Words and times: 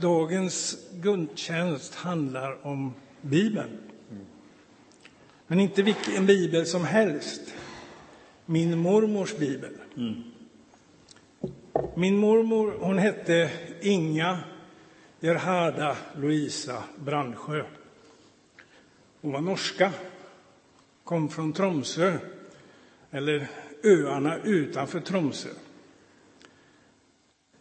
Dagens 0.00 0.78
gudstjänst 0.92 1.94
handlar 1.94 2.66
om 2.66 2.94
Bibeln. 3.20 3.78
Men 5.46 5.60
inte 5.60 5.82
vilken 5.82 6.26
bibel 6.26 6.66
som 6.66 6.84
helst. 6.84 7.40
Min 8.46 8.78
mormors 8.78 9.36
bibel. 9.36 9.72
Min 11.94 12.16
mormor 12.16 12.74
hon 12.80 12.98
hette 12.98 13.50
Inga 13.80 14.38
Gerharda 15.20 15.96
Louisa 16.16 16.82
Brandsjö. 16.96 17.64
Hon 19.20 19.32
var 19.32 19.40
norska, 19.40 19.92
kom 21.04 21.28
från 21.28 21.52
Tromsö, 21.52 22.18
eller 23.10 23.48
öarna 23.82 24.36
utanför 24.44 25.00
Tromsö. 25.00 25.48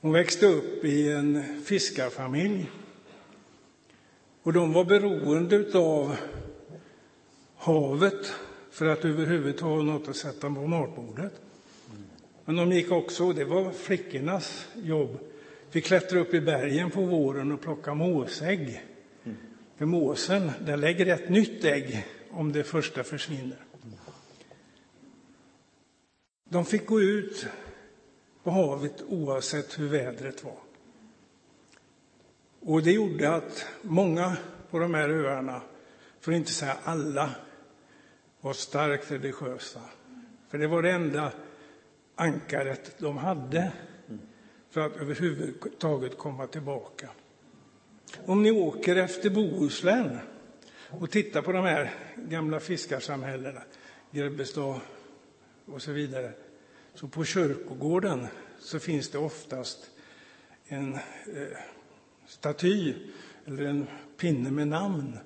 Hon 0.01 0.11
växte 0.11 0.45
upp 0.45 0.85
i 0.85 1.11
en 1.11 1.61
fiskarfamilj. 1.63 2.71
Och 4.43 4.53
de 4.53 4.73
var 4.73 4.85
beroende 4.85 5.79
av 5.79 6.15
havet 7.55 8.33
för 8.71 8.85
att 8.85 9.05
överhuvudtaget 9.05 9.61
ha 9.61 9.93
något 9.93 10.07
att 10.07 10.15
sätta 10.15 10.49
på 10.49 10.67
matbordet. 10.67 11.41
Men 12.45 12.55
de 12.55 12.71
gick 12.71 12.91
också, 12.91 13.33
det 13.33 13.45
var 13.45 13.71
flickornas 13.71 14.67
jobb, 14.83 15.19
fick 15.69 15.85
klättra 15.85 16.19
upp 16.19 16.33
i 16.33 16.41
bergen 16.41 16.91
på 16.91 17.01
våren 17.01 17.51
och 17.51 17.61
plocka 17.61 17.93
måsägg. 17.93 18.81
För 19.77 19.85
måsen, 19.85 20.51
den 20.65 20.81
lägger 20.81 21.05
ett 21.05 21.29
nytt 21.29 21.65
ägg 21.65 22.07
om 22.31 22.51
det 22.51 22.63
första 22.63 23.03
försvinner. 23.03 23.65
De 26.49 26.65
fick 26.65 26.85
gå 26.85 27.01
ut 27.01 27.47
på 28.49 28.53
havet 28.53 29.03
oavsett 29.09 29.79
hur 29.79 29.87
vädret 29.87 30.43
var. 30.43 30.57
Och 32.59 32.83
det 32.83 32.91
gjorde 32.91 33.35
att 33.35 33.65
många 33.81 34.37
på 34.69 34.79
de 34.79 34.93
här 34.93 35.09
öarna, 35.09 35.61
för 36.19 36.31
att 36.31 36.35
inte 36.35 36.51
säga 36.51 36.77
alla, 36.83 37.29
var 38.41 38.53
starkt 38.53 39.11
religiösa. 39.11 39.81
För 40.49 40.57
det 40.57 40.67
var 40.67 40.81
det 40.81 40.91
enda 40.91 41.31
ankaret 42.15 42.95
de 42.97 43.17
hade 43.17 43.71
för 44.69 44.81
att 44.81 44.97
överhuvudtaget 44.97 46.17
komma 46.17 46.47
tillbaka. 46.47 47.09
Om 48.25 48.43
ni 48.43 48.51
åker 48.51 48.95
efter 48.95 49.29
Bohuslän 49.29 50.19
och 50.89 51.11
tittar 51.11 51.41
på 51.41 51.51
de 51.51 51.63
här 51.63 51.91
gamla 52.15 52.59
fiskarsamhällena, 52.59 53.61
Grebbestad 54.11 54.79
och 55.65 55.81
så 55.81 55.91
vidare, 55.91 56.31
så 56.99 57.07
på 57.07 57.25
kyrkogården 57.25 58.27
så 58.59 58.79
finns 58.79 59.09
det 59.09 59.17
oftast 59.17 59.91
en 60.67 60.93
eh, 60.93 61.57
staty 62.27 62.93
eller 63.45 63.65
en 63.65 63.87
pinne 64.17 64.51
med 64.51 64.67
namn 64.67 65.17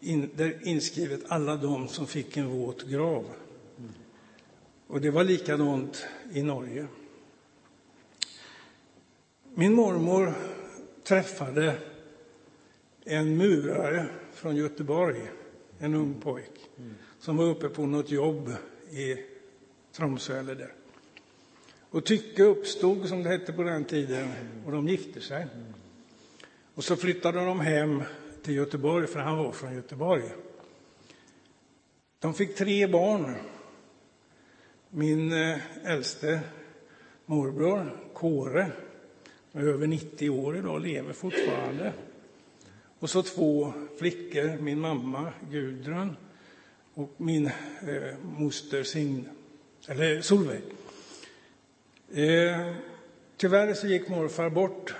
in, 0.00 0.30
där 0.34 0.58
inskrivet 0.62 1.20
alla 1.28 1.56
de 1.56 1.88
som 1.88 2.06
fick 2.06 2.36
en 2.36 2.48
våt 2.48 2.82
grav. 2.82 3.24
Och 4.86 5.00
det 5.00 5.10
var 5.10 5.24
likadant 5.24 6.06
i 6.32 6.42
Norge. 6.42 6.86
Min 9.54 9.74
mormor 9.74 10.34
träffade 11.02 11.78
en 13.04 13.36
murare 13.36 14.08
från 14.32 14.56
Göteborg, 14.56 15.30
en 15.78 15.94
ung 15.94 16.20
pojk, 16.20 16.70
som 17.18 17.36
var 17.36 17.44
uppe 17.44 17.68
på 17.68 17.86
något 17.86 18.10
jobb 18.10 18.52
i 18.90 19.16
Tromsö 19.92 20.38
eller 20.38 20.54
där. 20.54 20.72
Och 21.90 22.04
tycke 22.04 22.42
uppstod, 22.42 23.08
som 23.08 23.22
det 23.22 23.28
hette 23.28 23.52
på 23.52 23.62
den 23.62 23.84
tiden, 23.84 24.32
och 24.66 24.72
de 24.72 24.88
gifte 24.88 25.20
sig. 25.20 25.46
Och 26.74 26.84
så 26.84 26.96
flyttade 26.96 27.44
de 27.44 27.60
hem 27.60 28.02
till 28.42 28.54
Göteborg, 28.54 29.06
för 29.06 29.20
han 29.20 29.38
var 29.38 29.52
från 29.52 29.74
Göteborg. 29.74 30.22
De 32.18 32.34
fick 32.34 32.56
tre 32.56 32.86
barn. 32.86 33.34
Min 34.90 35.32
eh, 35.32 35.58
äldste 35.84 36.40
morbror, 37.26 37.96
Kåre, 38.14 38.72
är 39.52 39.60
över 39.60 39.86
90 39.86 40.30
år 40.30 40.56
idag, 40.56 40.82
lever 40.82 41.12
fortfarande. 41.12 41.92
Och 42.98 43.10
så 43.10 43.22
två 43.22 43.72
flickor, 43.98 44.62
min 44.62 44.80
mamma 44.80 45.32
Gudrun 45.50 46.16
och 46.94 47.14
min 47.16 47.46
eh, 47.46 48.18
moster 48.38 48.82
Signe, 48.82 49.24
eller 49.88 50.20
Solveig. 50.20 50.62
Eh, 52.16 52.72
tyvärr 53.36 53.74
så 53.74 53.86
gick 53.86 54.08
morfar 54.08 54.50
bort 54.50 54.94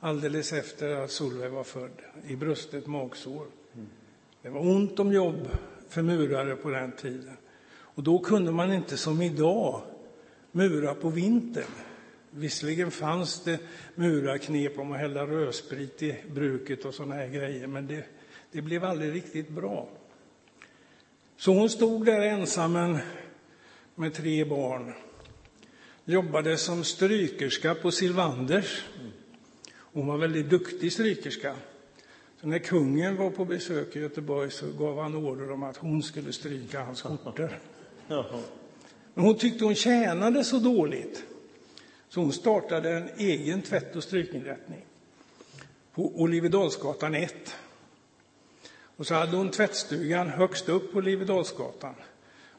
alldeles 0.00 0.52
efter 0.52 0.94
att 0.94 1.10
Solveig 1.10 1.50
var 1.50 1.64
född, 1.64 2.02
i 2.26 2.36
bröstet 2.36 2.86
magsår. 2.86 3.46
Det 4.42 4.48
var 4.48 4.60
ont 4.60 4.98
om 4.98 5.12
jobb 5.12 5.48
för 5.88 6.02
murare 6.02 6.56
på 6.56 6.70
den 6.70 6.92
tiden. 6.92 7.36
Och 7.66 8.02
då 8.02 8.18
kunde 8.18 8.52
man 8.52 8.72
inte 8.72 8.96
som 8.96 9.22
idag 9.22 9.82
mura 10.52 10.94
på 10.94 11.08
vintern. 11.08 11.64
Visserligen 12.30 12.90
fanns 12.90 13.44
det 13.44 13.60
murarknep 13.94 14.78
om 14.78 14.92
att 14.92 14.98
hälla 14.98 15.26
rödsprit 15.26 16.02
i 16.02 16.16
bruket 16.30 16.84
och 16.84 16.94
sådana 16.94 17.14
här 17.14 17.28
grejer, 17.28 17.66
men 17.66 17.86
det, 17.86 18.04
det 18.52 18.62
blev 18.62 18.84
aldrig 18.84 19.14
riktigt 19.14 19.48
bra. 19.48 19.88
Så 21.36 21.52
hon 21.52 21.70
stod 21.70 22.06
där 22.06 22.20
ensam 22.20 22.98
med 23.94 24.14
tre 24.14 24.44
barn. 24.44 24.92
Jobbade 26.06 26.56
som 26.56 26.84
strykerska 26.84 27.74
på 27.74 27.90
Silvanders. 27.90 28.84
Hon 29.74 30.06
var 30.06 30.18
väldigt 30.18 30.50
duktig 30.50 30.92
strykerska. 30.92 31.56
Så 32.40 32.46
när 32.46 32.58
kungen 32.58 33.16
var 33.16 33.30
på 33.30 33.44
besök 33.44 33.96
i 33.96 34.00
Göteborg 34.00 34.50
så 34.50 34.66
gav 34.78 34.98
han 34.98 35.14
order 35.14 35.50
om 35.50 35.62
att 35.62 35.76
hon 35.76 36.02
skulle 36.02 36.32
stryka 36.32 36.84
hans 36.84 37.02
skjortor. 37.02 37.58
Men 39.14 39.24
hon 39.24 39.38
tyckte 39.38 39.64
hon 39.64 39.74
tjänade 39.74 40.44
så 40.44 40.58
dåligt 40.58 41.24
så 42.08 42.20
hon 42.20 42.32
startade 42.32 42.90
en 42.90 43.08
egen 43.16 43.62
tvätt 43.62 43.96
och 43.96 44.02
strykinrättning 44.02 44.84
på 45.94 46.12
Olivedalsgatan 46.14 47.14
1. 47.14 47.34
Och 48.96 49.06
så 49.06 49.14
hade 49.14 49.36
hon 49.36 49.50
tvättstugan 49.50 50.28
högst 50.28 50.68
upp 50.68 50.92
på 50.92 50.98
Olivedalsgatan. 50.98 51.94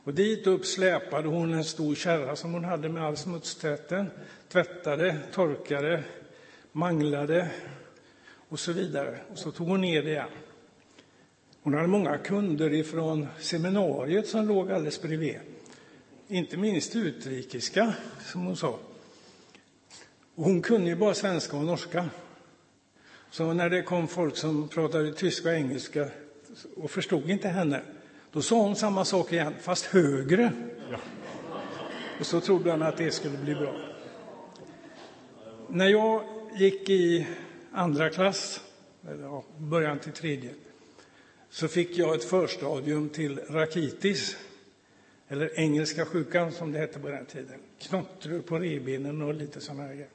Och 0.06 0.14
dit 0.14 0.48
upp 0.48 0.66
släpade 0.66 1.28
hon 1.28 1.54
en 1.54 1.64
stor 1.64 1.96
kärra 1.96 2.36
som 2.36 2.54
hon 2.54 2.64
hade 2.64 2.90
med 2.90 3.04
all 3.04 3.18
smutstvätten, 3.18 4.12
tvättade, 4.50 5.18
torkade, 5.34 6.04
manglade 6.72 7.50
och 8.50 8.60
så 8.60 8.72
vidare. 8.72 9.20
Och 9.32 9.38
så 9.38 9.52
tog 9.52 9.68
hon 9.68 9.82
ner 9.82 10.04
det 10.04 10.10
igen. 10.10 10.30
Hon 11.62 11.74
hade 11.74 11.88
många 11.88 12.18
kunder 12.18 12.74
ifrån 12.74 13.28
seminariet 13.40 14.28
som 14.28 14.48
låg 14.48 14.72
alldeles 14.72 15.02
bredvid. 15.02 15.40
Inte 16.28 16.58
minst 16.58 16.96
utrikiska, 16.96 17.94
som 18.26 18.46
hon 18.46 18.58
sa. 18.58 18.80
Och 20.36 20.44
hon 20.44 20.62
kunde 20.62 20.90
ju 20.90 20.96
bara 20.96 21.14
svenska 21.14 21.58
och 21.58 21.64
norska. 21.64 22.10
Så 23.32 23.54
när 23.54 23.70
det 23.70 23.82
kom 23.82 24.08
folk 24.08 24.38
som 24.38 24.68
pratade 24.68 25.14
tyska 25.14 25.50
och 25.50 25.56
engelska 25.56 26.10
och 26.76 26.92
förstod 26.92 27.30
inte 27.30 27.48
henne, 27.48 27.82
då 28.36 28.42
sa 28.42 28.62
hon 28.62 28.76
samma 28.76 29.06
sak 29.06 29.34
igen, 29.34 29.54
fast 29.62 29.86
högre. 29.86 30.52
Ja. 30.92 30.98
Och 32.20 32.26
så 32.26 32.42
trodde 32.42 32.72
han 32.72 32.82
att 32.82 32.98
det 32.98 33.12
skulle 33.12 33.38
bli 33.38 33.56
bra. 33.56 33.76
När 35.70 35.88
jag 35.88 36.24
gick 36.56 36.90
i 36.90 37.28
andra 37.72 38.10
klass, 38.10 38.62
eller 39.10 39.24
ja, 39.24 39.44
början 39.58 40.00
till 40.00 40.12
tredje, 40.12 40.50
så 41.50 41.68
fick 41.68 41.98
jag 41.98 42.16
ett 42.16 42.24
förstadium 42.24 43.10
till 43.10 43.40
rakitis, 43.50 44.38
eller 45.28 45.60
engelska 45.60 46.06
sjukan 46.06 46.52
som 46.52 46.72
det 46.72 46.80
hette 46.80 47.00
på 47.00 47.08
den 47.08 47.26
tiden. 47.26 47.60
Knottror 47.80 48.40
på 48.40 48.60
revbenen 48.60 49.22
och 49.22 49.34
lite 49.34 49.62
sådana 49.62 49.84
här 49.84 49.94
grejer. 49.94 50.10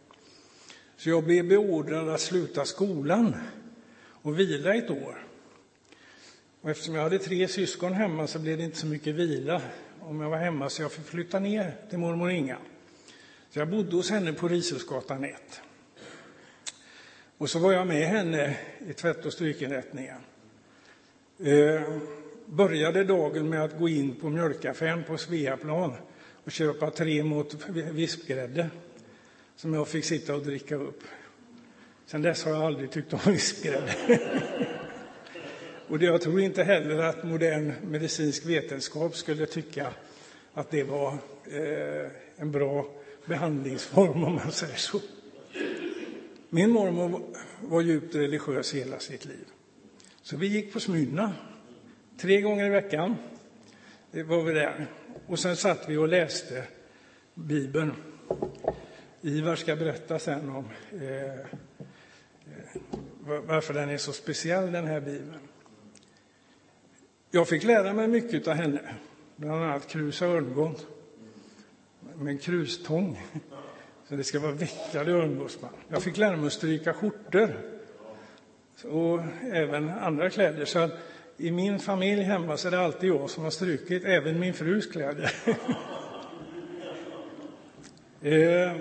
Så 0.96 1.10
jag 1.10 1.24
blev 1.24 1.48
beordrad 1.48 2.08
att 2.08 2.20
sluta 2.20 2.64
skolan 2.64 3.36
och 4.22 4.38
vila 4.38 4.74
ett 4.74 4.90
år. 4.90 5.29
Och 6.62 6.70
eftersom 6.70 6.94
jag 6.94 7.02
hade 7.02 7.18
tre 7.18 7.48
syskon 7.48 7.92
hemma 7.92 8.26
så 8.26 8.38
blev 8.38 8.58
det 8.58 8.64
inte 8.64 8.78
så 8.78 8.86
mycket 8.86 9.14
vila 9.14 9.62
om 10.00 10.20
jag 10.20 10.30
var 10.30 10.38
hemma, 10.38 10.70
så 10.70 10.82
jag 10.82 10.92
fick 10.92 11.06
flytta 11.06 11.38
ner 11.38 11.76
till 11.90 11.98
mormor 11.98 12.30
Inga. 12.30 12.58
Så 13.50 13.58
jag 13.58 13.68
bodde 13.68 13.96
hos 13.96 14.10
henne 14.10 14.32
på 14.32 14.48
Rishusgatan 14.48 15.24
1. 15.24 15.60
Och 17.38 17.50
så 17.50 17.58
var 17.58 17.72
jag 17.72 17.86
med 17.86 18.06
henne 18.06 18.56
i 18.88 18.92
tvätt 18.92 19.26
och 19.26 19.32
strykinrättningen. 19.32 20.20
Eh, 21.38 21.82
började 22.46 23.04
dagen 23.04 23.48
med 23.48 23.64
att 23.64 23.78
gå 23.78 23.88
in 23.88 24.14
på 24.14 24.28
mjölkaffären 24.28 25.04
på 25.04 25.18
Sveaplan 25.18 25.92
och 26.44 26.52
köpa 26.52 26.90
tre 26.90 27.24
mått 27.24 27.68
vispgrädde 27.68 28.70
som 29.56 29.74
jag 29.74 29.88
fick 29.88 30.04
sitta 30.04 30.34
och 30.34 30.42
dricka 30.42 30.76
upp. 30.76 31.02
Sen 32.06 32.22
dess 32.22 32.44
har 32.44 32.52
jag 32.52 32.62
aldrig 32.62 32.90
tyckt 32.90 33.12
om 33.12 33.20
vispgrädde. 33.26 33.94
och 35.90 36.02
jag 36.02 36.20
tror 36.20 36.40
inte 36.40 36.62
heller 36.62 36.98
att 36.98 37.24
modern 37.24 37.72
medicinsk 37.84 38.46
vetenskap 38.46 39.16
skulle 39.16 39.46
tycka 39.46 39.92
att 40.54 40.70
det 40.70 40.82
var 40.82 41.12
eh, 41.52 42.10
en 42.36 42.52
bra 42.52 42.86
behandlingsform, 43.26 44.24
om 44.24 44.34
man 44.34 44.52
säger 44.52 44.76
så. 44.76 45.00
Min 46.48 46.70
mormor 46.70 47.22
var 47.60 47.80
djupt 47.80 48.14
religiös 48.14 48.74
hela 48.74 48.98
sitt 48.98 49.24
liv. 49.24 49.44
Så 50.22 50.36
vi 50.36 50.46
gick 50.46 50.72
på 50.72 50.80
Smyrna 50.80 51.32
tre 52.16 52.40
gånger 52.40 52.66
i 52.66 52.68
veckan. 52.68 53.16
Det 54.10 54.22
var 54.22 54.42
vi 54.42 54.52
där. 54.52 54.86
Och 55.26 55.38
sen 55.38 55.56
satt 55.56 55.88
vi 55.88 55.96
och 55.96 56.08
läste 56.08 56.64
Bibeln. 57.34 57.92
Ivar 59.20 59.56
ska 59.56 59.76
berätta 59.76 60.18
sen 60.18 60.48
om 60.48 60.68
eh, 61.00 61.24
eh 61.24 61.36
varför 63.46 63.74
den 63.74 63.90
är 63.90 63.98
så 63.98 64.12
speciell, 64.12 64.72
den 64.72 64.86
här 64.86 65.00
Bibeln. 65.00 65.49
Jag 67.32 67.48
fick 67.48 67.64
lära 67.64 67.92
mig 67.92 68.08
mycket 68.08 68.48
av 68.48 68.54
henne, 68.54 68.80
bland 69.36 69.64
annat 69.64 69.88
krusa 69.88 70.26
örngång 70.26 70.76
med 72.14 72.30
en 72.30 72.38
krustång. 72.38 73.22
Så 74.08 74.16
det 74.16 74.24
ska 74.24 74.40
vara 74.40 74.52
veckade 74.52 75.12
örngottsband. 75.12 75.74
Jag 75.88 76.02
fick 76.02 76.16
lära 76.16 76.36
mig 76.36 76.46
att 76.46 76.52
stryka 76.52 76.92
skjortor 76.92 77.56
och 78.84 79.20
även 79.52 79.88
andra 79.88 80.30
kläder. 80.30 80.64
Så 80.64 80.88
i 81.36 81.50
min 81.50 81.78
familj 81.78 82.22
hemma 82.22 82.56
så 82.56 82.68
är 82.68 82.72
det 82.72 82.80
alltid 82.80 83.10
jag 83.10 83.30
som 83.30 83.44
har 83.44 83.50
strukit 83.50 84.04
även 84.04 84.40
min 84.40 84.54
frus 84.54 84.86
kläder. 84.86 85.32
Eh, 88.22 88.76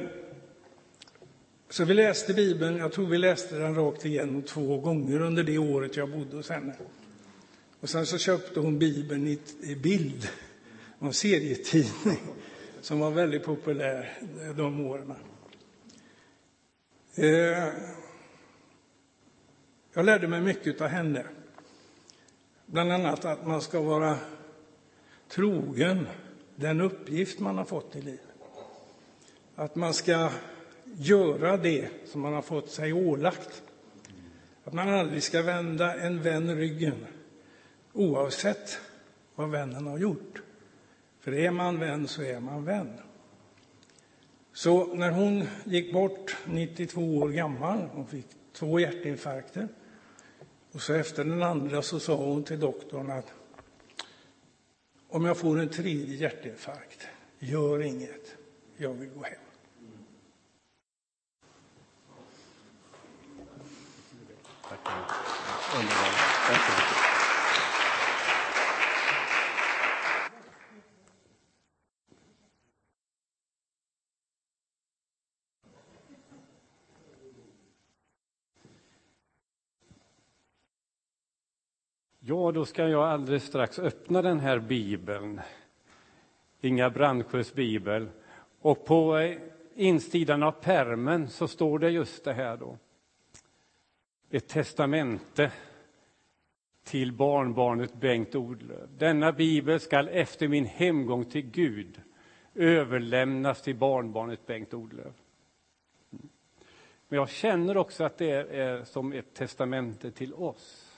så 1.69 1.85
vi 1.85 1.93
läste 1.93 2.33
Bibeln, 2.33 2.77
jag 2.77 2.91
tror 2.91 3.05
vi 3.05 3.17
läste 3.17 3.55
den 3.55 3.75
rakt 3.75 4.05
igenom 4.05 4.41
två 4.41 4.77
gånger 4.77 5.21
under 5.21 5.43
det 5.43 5.57
året 5.57 5.97
jag 5.97 6.09
bodde 6.09 6.35
hos 6.35 6.49
henne. 6.49 6.73
Och 7.81 7.89
sen 7.89 8.05
så 8.05 8.17
köpte 8.17 8.59
hon 8.59 8.79
Bibeln 8.79 9.27
i, 9.27 9.39
i 9.61 9.75
bild, 9.75 10.29
en 10.99 11.13
serietidning 11.13 12.19
som 12.81 12.99
var 12.99 13.11
väldigt 13.11 13.43
populär 13.43 14.17
de 14.55 14.85
åren. 14.85 15.13
Eh, 17.15 17.73
jag 19.93 20.05
lärde 20.05 20.27
mig 20.27 20.41
mycket 20.41 20.81
av 20.81 20.87
henne. 20.87 21.25
Bland 22.65 22.91
annat 22.91 23.25
att 23.25 23.47
man 23.47 23.61
ska 23.61 23.81
vara 23.81 24.17
trogen 25.27 26.07
den 26.55 26.81
uppgift 26.81 27.39
man 27.39 27.57
har 27.57 27.65
fått 27.65 27.95
i 27.95 28.01
livet. 28.01 28.21
Att 29.55 29.75
man 29.75 29.93
ska 29.93 30.31
göra 30.97 31.57
det 31.57 31.89
som 32.05 32.21
man 32.21 32.33
har 32.33 32.41
fått 32.41 32.71
sig 32.71 32.93
ålagt. 32.93 33.63
Att 34.63 34.73
man 34.73 34.89
aldrig 34.89 35.23
ska 35.23 35.41
vända 35.41 35.95
en 35.95 36.21
vän 36.21 36.55
ryggen 36.55 37.05
oavsett 37.93 38.79
vad 39.35 39.49
vännen 39.49 39.87
har 39.87 39.97
gjort. 39.97 40.41
För 41.19 41.33
är 41.33 41.51
man 41.51 41.79
vän 41.79 42.07
så 42.07 42.21
är 42.21 42.39
man 42.39 42.65
vän. 42.65 42.99
Så 44.53 44.93
när 44.93 45.11
hon 45.11 45.47
gick 45.63 45.93
bort, 45.93 46.37
92 46.45 47.17
år 47.17 47.29
gammal, 47.29 47.89
hon 47.93 48.07
fick 48.07 48.25
två 48.53 48.79
hjärtinfarkter. 48.79 49.67
Och 50.71 50.81
så 50.81 50.93
efter 50.93 51.23
den 51.23 51.43
andra 51.43 51.81
så 51.81 51.99
sa 51.99 52.15
hon 52.15 52.43
till 52.43 52.59
doktorn 52.59 53.11
att 53.11 53.33
om 55.09 55.25
jag 55.25 55.37
får 55.37 55.59
en 55.59 55.69
tredje 55.69 56.15
hjärtinfarkt, 56.15 57.07
gör 57.39 57.81
inget, 57.81 58.35
jag 58.77 58.93
vill 58.93 59.09
gå 59.09 59.23
hem. 59.23 59.39
Tack. 64.69 67.08
Och 82.49 82.53
då 82.53 82.65
ska 82.65 82.87
jag 82.87 83.03
alldeles 83.03 83.43
strax 83.43 83.79
öppna 83.79 84.21
den 84.21 84.39
här 84.39 84.59
bibeln. 84.59 85.41
Inga 86.61 86.89
Brandsjös 86.89 87.53
bibel. 87.53 88.09
Och 88.61 88.85
på 88.85 89.17
eh, 89.17 89.37
insidan 89.75 90.43
av 90.43 90.51
permen 90.51 91.27
så 91.29 91.47
står 91.47 91.79
det 91.79 91.89
just 91.89 92.23
det 92.23 92.33
här 92.33 92.57
då. 92.57 92.77
Ett 94.29 94.47
testamente 94.47 95.51
till 96.83 97.11
barnbarnet 97.11 97.93
Bengt 97.93 98.35
Odlöv. 98.35 98.89
Denna 98.97 99.31
bibel 99.31 99.79
skall 99.79 100.07
efter 100.07 100.47
min 100.47 100.65
hemgång 100.65 101.25
till 101.25 101.49
Gud 101.49 102.01
överlämnas 102.55 103.61
till 103.61 103.75
barnbarnet 103.75 104.45
Bengt 104.45 104.73
Odlöv. 104.73 105.13
Men 107.07 107.19
jag 107.19 107.29
känner 107.29 107.77
också 107.77 108.03
att 108.03 108.17
det 108.17 108.31
är 108.31 108.83
som 108.83 109.13
ett 109.13 109.33
testamente 109.33 110.11
till 110.11 110.33
oss 110.33 110.88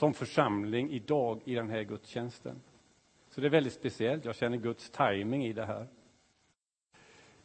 som 0.00 0.14
församling 0.14 0.90
idag 0.90 1.40
i 1.44 1.54
den 1.54 1.70
här 1.70 1.82
gudstjänsten. 1.82 2.60
Så 3.30 3.40
det 3.40 3.46
är 3.46 3.50
väldigt 3.50 3.72
speciellt. 3.72 4.24
Jag 4.24 4.34
känner 4.34 4.56
Guds 4.56 4.90
timing 4.90 5.46
i 5.46 5.52
det 5.52 5.64
här. 5.64 5.86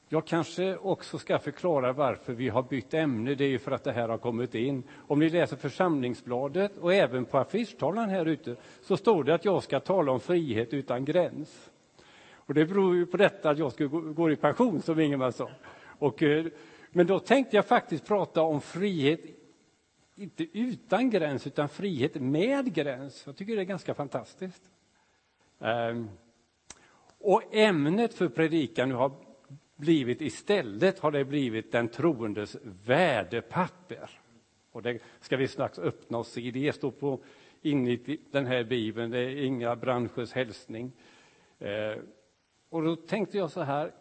Jag 0.09 0.27
kanske 0.27 0.77
också 0.77 1.17
ska 1.17 1.39
förklara 1.39 1.93
varför 1.93 2.33
vi 2.33 2.49
har 2.49 2.63
bytt 2.63 2.93
ämne. 2.93 3.35
Det 3.35 3.43
är 3.43 3.49
ju 3.49 3.59
för 3.59 3.71
att 3.71 3.83
det 3.83 3.91
här 3.91 4.09
har 4.09 4.17
kommit 4.17 4.55
in. 4.55 4.83
Om 5.07 5.19
ni 5.19 5.29
läser 5.29 5.57
församlingsbladet 5.57 6.77
och 6.77 6.93
även 6.93 7.25
på 7.25 7.37
affischtavlan 7.37 8.09
här 8.09 8.25
ute 8.25 8.55
så 8.81 8.97
står 8.97 9.23
det 9.23 9.35
att 9.35 9.45
jag 9.45 9.63
ska 9.63 9.79
tala 9.79 10.11
om 10.11 10.19
frihet 10.19 10.73
utan 10.73 11.05
gräns. 11.05 11.71
Och 12.33 12.53
det 12.53 12.65
beror 12.65 12.95
ju 12.95 13.05
på 13.05 13.17
detta 13.17 13.49
att 13.49 13.57
jag 13.57 13.71
ska 13.71 13.85
gå 13.85 14.31
i 14.31 14.35
pension, 14.35 14.81
som 14.81 14.99
Ingemar 14.99 15.31
sa. 15.31 15.49
Och, 15.99 16.23
eh, 16.23 16.45
men 16.89 17.07
då 17.07 17.19
tänkte 17.19 17.55
jag 17.55 17.65
faktiskt 17.65 18.07
prata 18.07 18.41
om 18.41 18.61
frihet 18.61 19.19
inte 20.15 20.57
utan 20.57 21.09
gräns, 21.09 21.47
utan 21.47 21.69
frihet 21.69 22.15
med 22.15 22.73
gräns. 22.73 23.23
Jag 23.25 23.35
tycker 23.35 23.55
det 23.55 23.61
är 23.61 23.65
ganska 23.65 23.93
fantastiskt. 23.93 24.71
Ehm, 25.59 26.09
och 27.19 27.55
ämnet 27.55 28.13
för 28.13 28.29
predikan 28.29 28.89
nu 28.89 28.95
har 28.95 29.11
blivit 29.75 30.21
istället 30.21 30.99
har 30.99 31.11
det 31.11 31.25
blivit 31.25 31.71
den 31.71 31.87
troendes 31.87 32.57
värdepapper. 32.63 34.09
Och 34.71 34.81
det 34.81 34.99
ska 35.19 35.37
vi 35.37 35.47
strax 35.47 35.79
öppna 35.79 36.17
oss 36.17 36.37
i. 36.37 36.51
Det 36.51 36.73
står 36.73 36.91
på 36.91 37.19
inne 37.61 37.91
i 37.91 38.19
den 38.31 38.45
här 38.45 38.63
bibeln, 38.63 39.11
det 39.11 39.19
är 39.19 39.43
Inga 39.43 39.75
Branschers 39.75 40.31
hälsning. 40.31 40.91
Ehm, 41.59 41.99
och 42.69 42.83
då 42.83 42.95
tänkte 42.95 43.37
jag 43.37 43.51
så 43.51 43.61
här, 43.61 43.91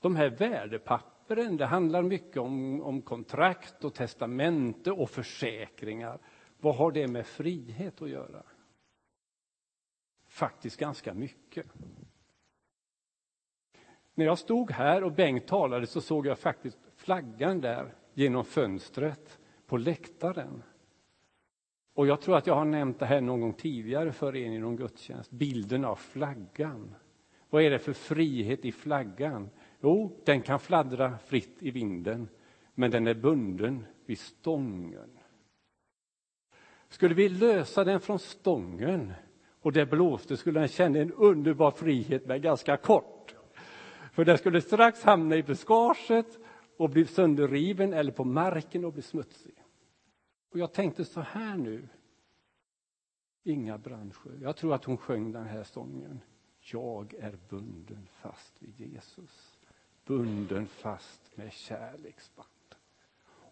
de 0.00 0.16
här 0.16 0.28
värdepappren 0.28 1.15
pappren. 1.26 1.56
Det 1.56 1.66
handlar 1.66 2.02
mycket 2.02 2.36
om, 2.36 2.82
om 2.82 3.02
kontrakt 3.02 3.84
och 3.84 3.94
testamente 3.94 4.92
och 4.92 5.10
försäkringar. 5.10 6.18
Vad 6.60 6.76
har 6.76 6.92
det 6.92 7.08
med 7.08 7.26
frihet 7.26 8.02
att 8.02 8.10
göra? 8.10 8.42
Faktiskt 10.28 10.76
ganska 10.76 11.14
mycket. 11.14 11.66
När 14.14 14.24
jag 14.24 14.38
stod 14.38 14.70
här 14.70 15.04
och 15.04 15.12
Bengt 15.12 15.46
talade 15.46 15.86
så 15.86 16.00
såg 16.00 16.26
jag 16.26 16.38
faktiskt 16.38 16.78
flaggan 16.96 17.60
där 17.60 17.94
genom 18.14 18.44
fönstret 18.44 19.38
på 19.66 19.76
läktaren. 19.76 20.62
Och 21.94 22.06
jag 22.06 22.20
tror 22.20 22.36
att 22.36 22.46
jag 22.46 22.54
har 22.54 22.64
nämnt 22.64 22.98
det 22.98 23.06
här 23.06 23.20
någon 23.20 23.40
gång 23.40 23.52
tidigare 23.52 24.12
för 24.12 24.36
er 24.36 24.50
i 24.50 24.58
någon 24.58 24.76
gudstjänst. 24.76 25.30
Bilden 25.30 25.84
av 25.84 25.96
flaggan. 25.96 26.94
Vad 27.50 27.62
är 27.62 27.70
det 27.70 27.78
för 27.78 27.92
frihet 27.92 28.64
i 28.64 28.72
flaggan? 28.72 29.50
Jo, 29.80 30.20
den 30.24 30.42
kan 30.42 30.60
fladdra 30.60 31.18
fritt 31.18 31.62
i 31.62 31.70
vinden, 31.70 32.28
men 32.74 32.90
den 32.90 33.06
är 33.06 33.14
bunden 33.14 33.84
vid 34.06 34.18
stången. 34.18 35.18
Skulle 36.88 37.14
vi 37.14 37.28
lösa 37.28 37.84
den 37.84 38.00
från 38.00 38.18
stången 38.18 39.12
och 39.60 39.72
det 39.72 39.86
blåste 39.86 40.36
skulle 40.36 40.60
den 40.60 40.68
känna 40.68 40.98
en 40.98 41.12
underbar 41.12 41.70
frihet, 41.70 42.26
men 42.26 42.42
ganska 42.42 42.76
kort. 42.76 43.34
För 44.12 44.24
den 44.24 44.38
skulle 44.38 44.60
strax 44.60 45.02
hamna 45.02 45.36
i 45.36 45.42
buskaget 45.42 46.38
och 46.76 46.90
bli 46.90 47.04
sönderriven 47.04 47.92
eller 47.92 48.12
på 48.12 48.24
marken 48.24 48.84
och 48.84 48.92
bli 48.92 49.02
smutsig. 49.02 49.62
Och 50.50 50.58
jag 50.58 50.72
tänkte 50.72 51.04
så 51.04 51.20
här 51.20 51.56
nu. 51.56 51.88
Inga 53.44 53.78
Brandsjö, 53.78 54.30
jag 54.40 54.56
tror 54.56 54.74
att 54.74 54.84
hon 54.84 54.96
sjöng 54.96 55.32
den 55.32 55.46
här 55.46 55.64
sången. 55.64 56.20
Jag 56.60 57.14
är 57.14 57.38
bunden 57.48 58.08
fast 58.12 58.62
vid 58.62 58.80
Jesus 58.80 59.55
bunden 60.06 60.66
fast 60.66 61.36
med 61.36 61.52
kärleksband. 61.52 62.48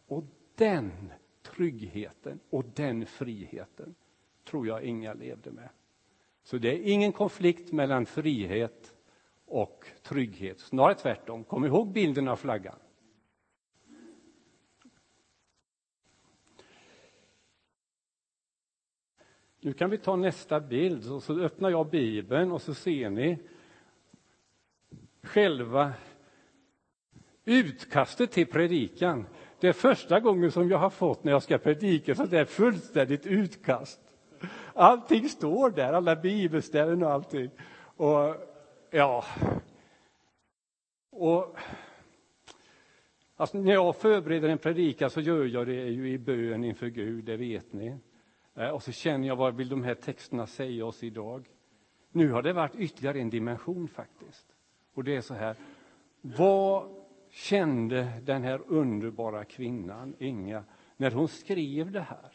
Och 0.06 0.25
den 0.54 1.12
tryggheten 1.42 2.40
och 2.50 2.64
den 2.64 3.06
friheten 3.06 3.94
tror 4.44 4.66
jag 4.66 4.82
inga 4.82 5.14
levde 5.14 5.50
med. 5.50 5.68
Så 6.42 6.58
det 6.58 6.68
är 6.68 6.92
ingen 6.92 7.12
konflikt 7.12 7.73
mellan 7.73 8.06
frihet 8.06 8.94
och 9.46 9.87
trygghet, 10.02 10.61
snarare 10.61 10.94
tvärtom. 10.94 11.44
Kom 11.44 11.64
ihåg 11.64 11.92
bilden 11.92 12.28
av 12.28 12.37
flaggan. 12.37 12.78
Nu 19.61 19.73
kan 19.73 19.90
vi 19.90 19.99
ta 19.99 20.16
nästa 20.16 20.61
bild, 20.61 21.12
och 21.12 21.23
så 21.23 21.40
öppnar 21.40 21.70
jag 21.70 21.90
Bibeln 21.90 22.52
och 22.52 22.62
så 22.62 22.75
ser 22.75 23.11
ni 23.11 23.38
själva 25.23 25.92
Utkastet 27.45 28.31
till 28.31 28.47
predikan. 28.47 29.27
Det 29.61 29.69
är 29.69 29.73
första 29.73 30.21
gången 30.21 30.53
som 30.53 30.69
jag 30.69 30.79
har 30.79 30.91
fått 30.91 31.25
när 31.25 31.33
jag 31.33 31.43
ska 31.43 31.59
predika 31.59 32.15
så 32.15 32.27
det 32.27 32.39
är 32.39 32.45
fullständigt 32.45 33.27
utkast. 33.27 34.01
Allting 34.75 35.29
står 35.29 35.71
där, 35.71 35.93
alla 35.93 36.17
bibelställen 36.17 37.03
och 37.03 37.11
allting. 37.11 37.51
Och 37.97 38.37
ja, 38.91 39.25
och 41.11 41.57
alltså, 43.37 43.59
när 43.59 43.73
jag 43.73 43.97
förbereder 43.97 44.49
en 44.49 44.59
predikan 44.59 45.11
så 45.11 45.21
gör 45.21 45.45
jag 45.45 45.67
det 45.67 45.89
ju 45.89 46.11
i 46.11 46.19
bön 46.19 46.65
inför 46.65 46.87
Gud, 46.87 47.25
det 47.25 47.37
vet 47.37 47.73
ni. 47.73 47.99
Eh, 48.55 48.69
och 48.69 48.83
så 48.83 48.93
känner 48.93 49.29
jag 49.29 49.37
vad 49.37 49.57
vill 49.57 49.69
de 49.69 49.85
här 49.85 49.95
texterna 49.95 50.47
säga 50.47 50.87
oss 50.87 51.03
idag? 51.03 51.49
Nu 52.13 52.31
har 52.31 52.43
det 52.43 52.53
varit 52.53 52.75
ytterligare 52.75 53.21
en 53.21 53.31
dimension 53.31 53.89
faktiskt. 53.89 54.47
Och 54.95 55.05
det 55.05 55.17
är 55.17 55.21
så 55.21 55.35
här, 55.35 55.57
vad 56.21 57.03
kände 57.35 58.12
den 58.23 58.43
här 58.43 58.62
underbara 58.67 59.45
kvinnan, 59.45 60.17
Inga, 60.19 60.64
när 60.97 61.11
hon 61.11 61.29
skrev 61.29 61.91
det 61.91 62.00
här? 62.00 62.33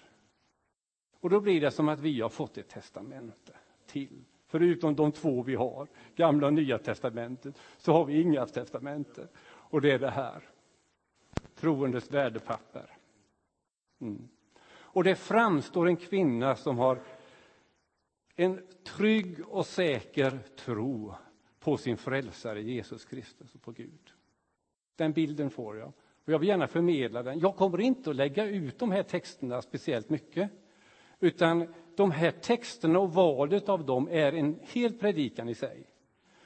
Och 1.20 1.30
då 1.30 1.40
blir 1.40 1.62
det 1.62 1.72
som 1.72 1.90
att 1.90 2.00
vi 2.00 2.22
har 2.22 2.30
fått 2.30 2.58
ett 2.58 2.70
testamente 2.70 3.54
till. 3.86 4.24
Förutom 4.48 4.96
de 4.96 5.12
två 5.12 5.44
vi 5.44 5.56
har, 5.56 5.88
Gamla 6.16 6.48
och 6.48 6.54
Nya 6.54 6.78
testamentet, 6.78 7.60
så 7.78 7.94
har 7.94 8.06
vi 8.06 8.22
inga 8.22 8.46
testamente. 8.46 9.28
Och 9.46 9.82
det 9.82 9.92
är 9.92 10.00
det 10.00 10.10
här. 10.10 10.50
Troendes 11.56 12.12
värdepapper. 12.12 12.98
Mm. 14.02 14.28
Och 14.72 15.04
det 15.04 15.16
framstår 15.16 15.88
en 15.88 15.98
kvinna 15.98 16.56
som 16.56 16.78
har 16.78 17.02
en 18.36 18.62
trygg 18.84 19.48
och 19.48 19.66
säker 19.66 20.40
tro 20.56 21.14
på 21.60 21.78
sin 21.78 21.98
frälsare 21.98 22.62
Jesus 22.62 23.06
Kristus 23.06 23.56
och 23.56 23.62
på 23.62 23.72
Gud. 23.72 24.09
Den 25.00 25.12
bilden 25.12 25.50
får 25.50 25.78
jag. 25.78 25.88
Och 26.26 26.34
jag 26.34 26.40
vill 26.40 26.50
gärna 26.50 26.68
förmedla 26.68 27.24
den. 27.24 27.40
Jag 27.40 27.56
kommer 27.56 27.82
inte 27.82 28.10
att 28.10 28.16
lägga 28.16 28.46
ut 28.46 28.80
de 28.80 28.92
här 28.92 29.04
texterna 29.04 29.62
speciellt 29.62 30.10
mycket. 30.10 30.50
Utan 31.20 31.74
de 31.96 32.12
här 32.12 32.32
texterna 32.32 33.00
och 33.00 33.14
valet 33.14 33.70
av 33.70 33.86
dem 33.86 34.08
är 34.12 34.34
en 34.34 34.60
hel 34.62 34.94
predikan 34.94 35.50
i 35.50 35.56
sig. 35.56 35.84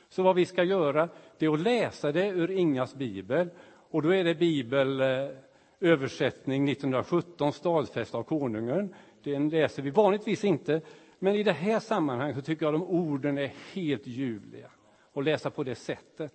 Så 0.10 0.24
vad 0.24 0.36
vi 0.36 0.46
ska 0.46 0.64
göra 0.64 1.10
det 1.38 1.46
är 1.46 1.54
att 1.54 1.60
läsa 1.60 2.12
det 2.12 2.28
ur 2.28 2.52
Ingas 2.52 2.96
bibel. 2.96 3.50
Och 3.66 4.02
då 4.02 4.14
är 4.14 4.24
det 4.24 4.36
bibelöversättning 4.36 6.70
1917, 6.70 7.54
stadfäst 7.54 8.16
av 8.16 8.24
konungen. 8.24 8.96
Den 9.24 9.50
läser 9.50 9.82
vi 9.82 9.90
vanligtvis 9.90 10.44
inte, 10.44 10.82
men 11.20 11.36
i 11.36 11.44
det 11.44 11.52
här 11.52 11.80
sammanhanget 11.80 12.36
så 12.36 12.42
tycker 12.42 12.66
jag 12.66 12.74
de 12.74 12.84
orden 12.84 13.38
är 13.38 13.54
helt 13.74 14.08
ljuvliga. 14.08 14.72
Och 15.14 15.24
läsa 15.24 15.50
på 15.50 15.64
det 15.64 15.76
sättet 15.76 16.34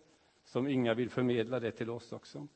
som 0.49 0.69
Inga 0.69 0.95
vill 0.95 1.11
förmedla 1.11 1.61
det 1.61 1.71
till 1.71 1.91
oss 1.91 2.13
också. 2.13 2.49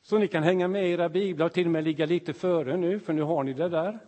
Så 0.00 0.18
ni 0.18 0.28
kan 0.28 0.42
hänga 0.42 0.68
med 0.68 0.88
i 0.88 0.90
era 0.90 1.08
biblar 1.08 1.46
och 1.46 1.52
till 1.52 1.66
och 1.66 1.72
med 1.72 1.84
ligga 1.84 2.06
lite 2.06 2.32
före 2.32 2.76
nu, 2.76 3.00
för 3.00 3.12
nu 3.12 3.22
har 3.22 3.44
ni 3.44 3.52
det 3.52 3.68
där. 3.68 3.98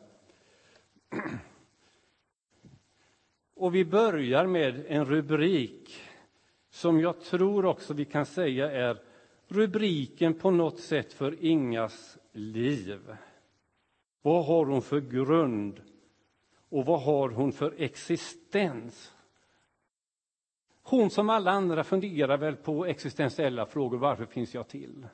Och 3.54 3.75
vi 3.75 3.85
börjar 3.85 4.47
med 4.47 4.85
en 4.88 5.04
rubrik 5.04 6.02
som 6.71 7.00
jag 7.00 7.21
tror 7.21 7.64
också 7.64 7.94
vi 7.94 8.04
kan 8.04 8.26
säga 8.26 8.71
är 8.71 9.02
rubriken 9.49 10.35
på 10.35 10.50
något 10.50 10.80
sätt 10.80 11.12
för 11.12 11.44
Ingas 11.44 12.18
liv. 12.33 13.16
Vad 14.23 14.44
har 14.47 14.66
hon 14.66 14.83
för 14.83 15.00
grund 15.00 15.80
och 16.68 16.87
vad 16.87 17.02
har 17.02 17.28
hon 17.28 17.52
för 17.52 17.75
existens? 17.78 19.13
Hon 20.87 21.11
som 21.11 21.31
alla 21.31 21.50
andra 21.50 21.85
funderar 21.85 22.37
väl 22.37 22.57
på 22.57 22.87
existentiella 22.87 23.67
frågor. 23.67 23.99
Varför 23.99 24.25
finns 24.25 24.55
jag 24.55 24.69
till? 24.69 25.07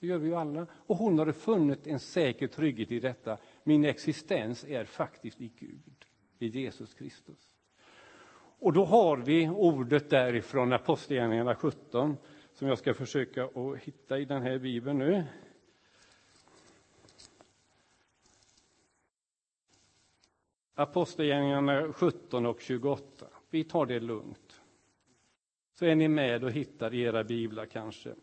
Det 0.00 0.06
gör 0.06 0.18
vi 0.18 0.28
ju 0.28 0.34
alla. 0.34 0.66
Och 0.72 0.96
hon 0.96 1.18
har 1.18 1.32
funnit 1.32 1.86
en 1.86 2.00
säker 2.00 2.46
trygghet 2.46 2.92
i 2.92 3.00
detta. 3.00 3.38
Min 3.64 3.84
existens 3.84 4.64
är 4.64 4.84
faktiskt 4.84 5.40
i 5.40 5.52
Gud, 5.58 6.04
i 6.38 6.46
Jesus 6.46 6.94
Kristus. 6.94 7.56
Och 8.58 8.72
då 8.72 8.84
har 8.84 9.16
vi 9.16 9.48
ordet 9.48 10.10
därifrån 10.10 10.72
Apostlagärningarna 10.72 11.54
17 11.54 12.16
som 12.54 12.68
jag 12.68 12.78
ska 12.78 12.94
försöka 12.94 13.44
att 13.44 13.78
hitta 13.78 14.18
i 14.18 14.24
den 14.24 14.42
här 14.42 14.58
bibeln 14.58 14.98
nu. 14.98 15.24
Apostlagärningarna 20.74 21.92
17 21.92 22.46
och 22.46 22.60
28. 22.60 23.26
Vi 23.50 23.64
tar 23.64 23.86
det 23.86 24.00
lugnt. 24.00 24.45
Så 25.78 25.86
är 25.86 25.94
ni 25.94 26.08
med 26.08 26.44
och 26.44 26.50
hittar 26.50 26.94
i 26.94 27.00
era 27.00 27.24
biblar 27.24 27.66
kanske. 27.66 28.14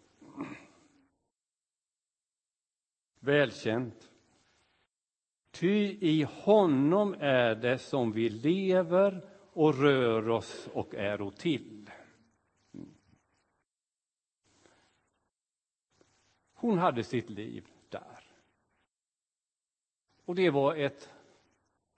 Välkänt. 3.20 4.12
Ty 5.52 5.98
i 6.02 6.24
honom 6.24 7.16
är 7.20 7.56
det 7.56 7.78
som 7.78 8.12
vi 8.12 8.30
lever 8.30 9.22
och 9.54 9.76
rör 9.76 10.30
oss 10.30 10.70
och 10.74 10.96
är 10.96 11.30
till. 11.30 11.90
Hon 16.54 16.78
hade 16.78 17.04
sitt 17.04 17.30
liv 17.30 17.68
där. 17.90 18.24
Och 20.26 20.36
det 20.36 20.50
var 20.50 20.76
ett 20.76 21.10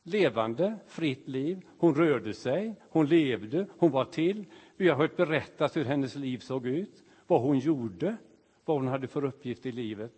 levande, 0.04 0.80
fritt 0.88 1.28
liv. 1.28 1.66
Hon 1.78 1.96
rörde 1.96 2.34
sig, 2.34 2.76
hon 2.90 3.06
levde, 3.06 3.68
hon 3.78 3.92
var 3.92 4.06
till. 4.06 4.46
Vi 4.76 4.90
har 4.90 4.96
hört 4.96 5.18
berättas 5.18 5.78
hur 5.78 5.86
hennes 5.86 6.16
liv 6.16 6.40
såg 6.40 6.68
ut, 6.68 7.04
vad 7.28 7.42
hon 7.42 7.60
gjorde, 7.60 8.18
vad 8.66 8.78
hon 8.78 8.88
hade 8.88 9.08
för 9.08 9.26
uppgift 9.26 9.66
i 9.66 9.72
livet. 9.72 10.12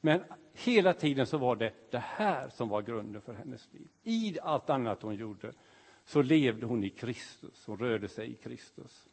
Men 0.00 0.20
hela 0.52 0.94
tiden 0.94 1.26
så 1.26 1.38
var 1.38 1.56
det 1.56 1.72
det 1.90 1.98
här 1.98 2.48
som 2.48 2.68
var 2.68 2.82
grunden 2.82 3.22
för 3.22 3.34
hennes 3.34 3.72
liv. 3.72 3.88
I 4.02 4.38
allt 4.42 4.70
annat 4.70 5.02
hon 5.02 5.14
gjorde 5.14 5.52
så 6.04 6.22
levde 6.22 6.66
hon 6.66 6.84
i 6.84 6.90
Kristus, 6.90 7.66
hon 7.66 7.78
rörde 7.78 8.08
sig 8.08 8.30
i 8.30 8.34
Kristus. 8.34 9.08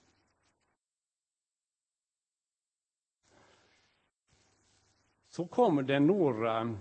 Så 5.29 5.47
kommer 5.47 5.83
det 5.83 5.99
några 5.99 6.77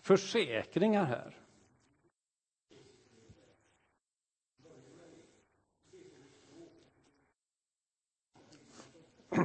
försäkringar 0.00 1.04
här. 1.04 1.36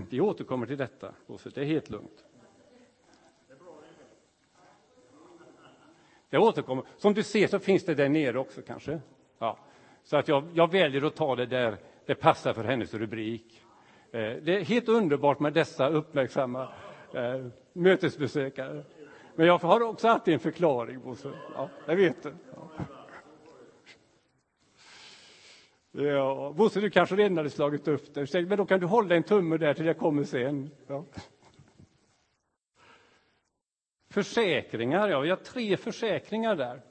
Vi 0.10 0.22
återkommer 0.22 0.66
till 0.66 0.78
detta, 0.78 1.13
Bosse. 1.28 1.50
Det 1.50 1.62
är 1.62 1.66
helt 1.66 1.90
lugnt. 1.90 2.24
Det 6.30 6.38
återkommer. 6.38 6.86
Som 6.98 7.13
du 7.13 7.24
ser 7.24 7.48
så 7.48 7.60
finns 7.60 7.86
det 7.86 7.96
där 7.96 8.10
nere 8.10 8.40
också 8.40 8.62
kanske. 8.62 9.00
Ja. 9.40 9.58
Så 10.04 10.18
att 10.18 10.28
jag, 10.28 10.44
jag 10.54 10.72
väljer 10.72 11.02
att 11.02 11.16
ta 11.16 11.36
det 11.36 11.46
där 11.46 11.78
det 12.06 12.16
passar 12.16 12.54
för 12.54 12.63
hennes 12.63 12.94
rubrik. 12.94 13.63
Eh, 14.12 14.20
det 14.20 14.58
är 14.58 14.63
helt 14.63 14.90
underbart 14.90 15.40
med 15.40 15.54
dessa 15.54 15.90
uppmärksamma 15.90 16.68
eh, 17.13 17.46
mötesbesökare. 17.74 18.84
Men 19.36 19.48
jag 19.48 19.58
har 19.58 19.82
också 19.82 20.08
alltid 20.08 20.34
en 20.34 20.40
förklaring, 20.40 21.00
Bosse. 21.00 21.32
Ja, 21.56 21.70
jag 21.86 21.96
vet 21.96 22.24
det. 22.24 22.34
Ja. 22.56 22.86
Ja, 25.96 26.54
Bosse, 26.58 26.80
du 26.80 26.90
kanske 26.90 27.16
redan 27.16 27.38
hade 27.38 27.50
slagit 27.50 27.88
upp 27.88 28.14
det. 28.14 28.34
Men 28.34 28.58
då 28.58 28.66
kan 28.66 28.80
du 28.80 28.86
hålla 28.86 29.16
en 29.16 29.24
tumme 29.24 29.58
där 29.58 29.74
till 29.74 29.86
jag 29.86 29.98
kommer 29.98 30.24
sen. 30.24 30.70
Ja. 30.88 31.06
Försäkringar, 34.10 35.10
ja, 35.10 35.20
vi 35.20 35.30
har 35.30 35.38
tre 35.38 35.78
försäkringar 35.78 36.56
där. 36.56 36.82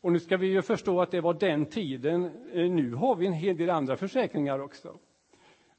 Och 0.00 0.12
nu 0.12 0.20
ska 0.20 0.36
vi 0.36 0.46
ju 0.46 0.62
förstå 0.62 1.00
att 1.00 1.10
det 1.10 1.20
var 1.20 1.34
den 1.34 1.66
tiden. 1.66 2.24
Eh, 2.52 2.70
nu 2.70 2.94
har 2.94 3.16
vi 3.16 3.26
en 3.26 3.32
hel 3.32 3.56
del 3.56 3.70
andra 3.70 3.96
försäkringar 3.96 4.58
också. 4.58 4.98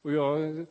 Och 0.01 0.12
jag, 0.12 0.66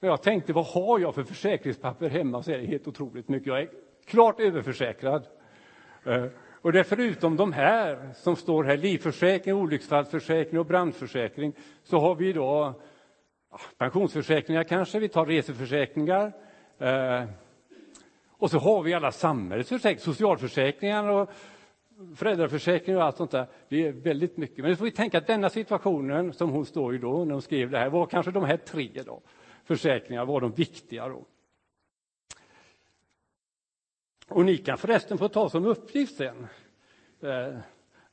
jag 0.00 0.22
tänkte, 0.22 0.52
vad 0.52 0.66
har 0.66 0.98
jag 0.98 1.14
för 1.14 1.24
försäkringspapper 1.24 2.08
hemma? 2.08 2.42
Så 2.42 2.50
är 2.50 2.58
det 2.58 2.66
helt 2.66 2.88
otroligt 2.88 3.28
mycket. 3.28 3.46
Jag 3.46 3.60
är 3.60 3.70
klart 4.04 4.40
överförsäkrad. 4.40 5.26
Eh, 6.04 6.24
och 6.66 6.72
det 6.72 6.78
är 6.78 6.84
förutom 6.84 7.36
de 7.36 7.52
här 7.52 8.10
som 8.14 8.36
står 8.36 8.64
här, 8.64 8.76
livförsäkring, 8.76 9.54
olycksfallsförsäkring 9.54 10.60
och 10.60 10.66
brandförsäkring, 10.66 11.52
så 11.82 11.98
har 11.98 12.14
vi 12.14 12.32
då 12.32 12.74
pensionsförsäkringar 13.78 14.64
kanske, 14.64 14.98
vi 14.98 15.08
tar 15.08 15.26
reseförsäkringar. 15.26 16.32
Eh, 16.78 17.24
och 18.30 18.50
så 18.50 18.58
har 18.58 18.82
vi 18.82 18.94
alla 18.94 19.12
samhällets 19.12 19.68
försäkringar, 19.68 20.00
socialförsäkringar 20.00 21.08
och 21.08 21.30
föräldraförsäkring 22.16 22.96
och 22.96 23.02
allt 23.04 23.16
sånt 23.16 23.30
där. 23.30 23.46
Det 23.68 23.86
är 23.86 23.92
väldigt 23.92 24.36
mycket. 24.36 24.58
Men 24.58 24.70
nu 24.70 24.76
får 24.76 24.84
vi 24.84 24.90
tänka 24.90 25.18
att 25.18 25.26
denna 25.26 25.50
situationen 25.50 26.32
som 26.32 26.50
hon 26.50 26.66
står 26.66 26.94
i 26.94 26.98
då, 26.98 27.24
när 27.24 27.32
hon 27.32 27.42
skrev 27.42 27.70
det 27.70 27.78
här, 27.78 27.90
var 27.90 28.06
kanske 28.06 28.30
de 28.30 28.44
här 28.44 28.56
tre 28.56 29.02
då, 29.06 29.20
försäkringarna 29.64 30.24
var 30.24 30.40
de 30.40 30.52
viktiga 30.52 31.08
då. 31.08 31.24
Och 34.28 34.44
ni 34.44 34.58
kan 34.58 34.78
förresten 34.78 35.18
få 35.18 35.28
ta 35.28 35.48
som 35.48 35.66
uppgift 35.66 36.16
sen 36.16 36.46
eh, 37.20 37.58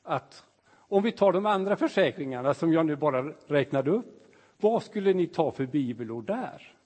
att 0.02 0.44
om 0.76 1.02
vi 1.02 1.12
tar 1.12 1.32
de 1.32 1.46
andra 1.46 1.76
försäkringarna 1.76 2.54
som 2.54 2.72
jag 2.72 2.86
nu 2.86 2.96
bara 2.96 3.22
räknade 3.46 3.90
upp, 3.90 4.34
vad 4.56 4.82
skulle 4.82 5.12
ni 5.12 5.26
ta 5.26 5.50
för 5.50 5.66
bibelord 5.66 6.26
där? 6.26 6.76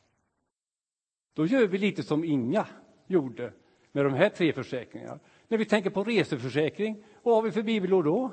Då 1.35 1.47
gör 1.47 1.67
vi 1.67 1.79
lite 1.79 2.03
som 2.03 2.25
Inga 2.25 2.67
gjorde 3.07 3.53
med 3.93 4.05
de 4.05 4.15
här 4.15 4.29
tre 4.29 4.53
försäkringarna. 4.53 5.19
När 5.49 5.59
vi 5.59 5.65
tänker 5.65 5.91
på 5.91 6.05
reseförsäkring, 6.05 7.05
vad 7.23 7.35
har 7.35 7.43
vi 7.43 7.51
för 7.51 7.63
bibelord 7.63 8.05
då? 8.05 8.33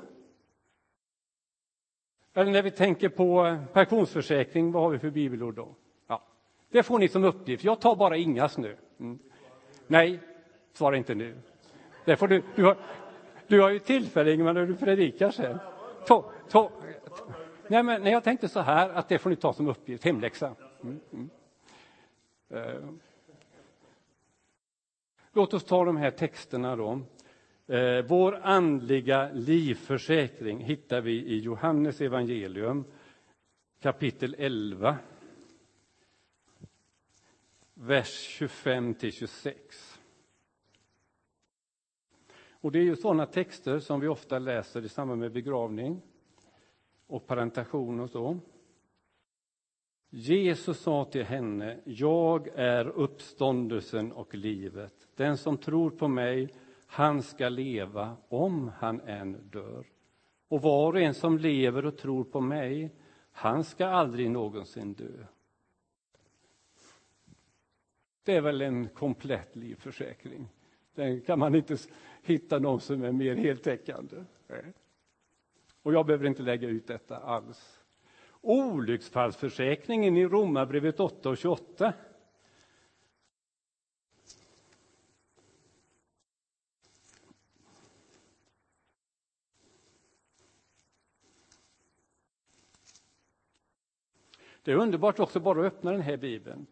Eller 2.34 2.52
när 2.52 2.62
vi 2.62 2.70
tänker 2.70 3.08
på 3.08 3.46
eh, 3.46 3.64
pensionsförsäkring, 3.72 4.72
vad 4.72 4.82
har 4.82 4.90
vi 4.90 4.98
för 4.98 5.10
bibelord 5.10 5.54
då? 5.54 5.74
Ja, 6.06 6.22
det 6.70 6.82
får 6.82 6.98
ni 6.98 7.08
som 7.08 7.24
uppgift. 7.24 7.64
Jag 7.64 7.80
tar 7.80 7.96
bara 7.96 8.16
Ingas 8.16 8.58
nu. 8.58 8.76
Mm. 9.00 9.18
Nej, 9.86 10.20
svara 10.76 10.96
inte 10.96 11.14
nu. 11.14 11.34
Det 12.04 12.16
får 12.16 12.28
du, 12.28 12.42
du, 12.54 12.64
har, 12.64 12.76
du 13.46 13.60
har 13.60 13.70
ju 13.70 13.78
tillfälle, 13.78 14.32
Ingemar, 14.32 14.52
när 14.52 14.66
du 14.66 14.76
predikar 14.76 15.30
sen. 15.30 15.58
To, 16.06 16.24
to, 16.48 16.70
nej, 17.68 17.82
men, 17.82 18.02
nej, 18.02 18.12
jag 18.12 18.24
tänkte 18.24 18.48
så 18.48 18.60
här, 18.60 18.90
att 18.90 19.08
det 19.08 19.18
får 19.18 19.30
ni 19.30 19.36
ta 19.36 19.52
som 19.52 19.68
uppgift, 19.68 20.04
hemläxa. 20.04 20.54
Mm, 20.82 21.00
mm. 21.12 21.30
Eh, 22.48 22.82
låt 25.32 25.54
oss 25.54 25.64
ta 25.64 25.84
de 25.84 25.96
här 25.96 26.10
texterna 26.10 26.76
då. 26.76 27.00
Eh, 27.66 28.04
vår 28.08 28.40
andliga 28.42 29.30
livförsäkring 29.32 30.60
hittar 30.60 31.00
vi 31.00 31.12
i 31.12 31.38
Johannes 31.38 32.00
evangelium 32.00 32.84
kapitel 33.80 34.36
11, 34.38 34.96
vers 37.74 38.08
25 38.08 38.94
till 38.94 39.12
26. 39.12 39.95
Och 42.66 42.72
det 42.72 42.78
är 42.78 42.82
ju 42.82 42.96
sådana 42.96 43.26
texter 43.26 43.78
som 43.78 44.00
vi 44.00 44.08
ofta 44.08 44.38
läser 44.38 44.84
i 44.84 44.88
samband 44.88 45.20
med 45.20 45.32
begravning 45.32 46.02
och 47.06 47.26
parentation 47.26 48.00
och 48.00 48.10
så. 48.10 48.38
Jesus 50.10 50.80
sa 50.80 51.04
till 51.04 51.24
henne, 51.24 51.80
jag 51.84 52.48
är 52.54 52.88
uppståndelsen 52.88 54.12
och 54.12 54.34
livet. 54.34 55.08
Den 55.14 55.36
som 55.36 55.58
tror 55.58 55.90
på 55.90 56.08
mig, 56.08 56.48
han 56.86 57.22
ska 57.22 57.48
leva 57.48 58.16
om 58.28 58.70
han 58.78 59.00
än 59.00 59.48
dör. 59.50 59.86
Och 60.48 60.62
var 60.62 60.92
och 60.92 61.00
en 61.00 61.14
som 61.14 61.38
lever 61.38 61.86
och 61.86 61.98
tror 61.98 62.24
på 62.24 62.40
mig, 62.40 62.94
han 63.30 63.64
ska 63.64 63.86
aldrig 63.86 64.30
någonsin 64.30 64.94
dö. 64.94 65.26
Det 68.22 68.36
är 68.36 68.40
väl 68.40 68.60
en 68.60 68.88
komplett 68.88 69.56
livförsäkring. 69.56 70.48
Den 70.96 71.20
kan 71.20 71.38
man 71.38 71.54
inte 71.54 71.76
hitta 72.26 72.58
någon 72.58 72.80
som 72.80 73.02
är 73.02 73.12
mer 73.12 73.34
heltäckande. 73.34 74.24
Och 75.82 75.92
jag 75.92 76.06
behöver 76.06 76.26
inte 76.26 76.42
lägga 76.42 76.68
ut 76.68 76.86
detta 76.86 77.16
alls. 77.16 77.80
Olycksfallsförsäkringen 78.40 80.16
i 80.16 80.26
Romarbrevet 80.26 81.00
8 81.00 81.28
och 81.28 81.38
28. 81.38 81.92
Det 94.66 94.72
är 94.72 94.76
underbart 94.76 95.18
också 95.18 95.40
bara 95.40 95.60
att 95.60 95.72
öppna 95.72 95.92
den 95.92 96.00
här 96.00 96.16
bibeln. 96.16 96.66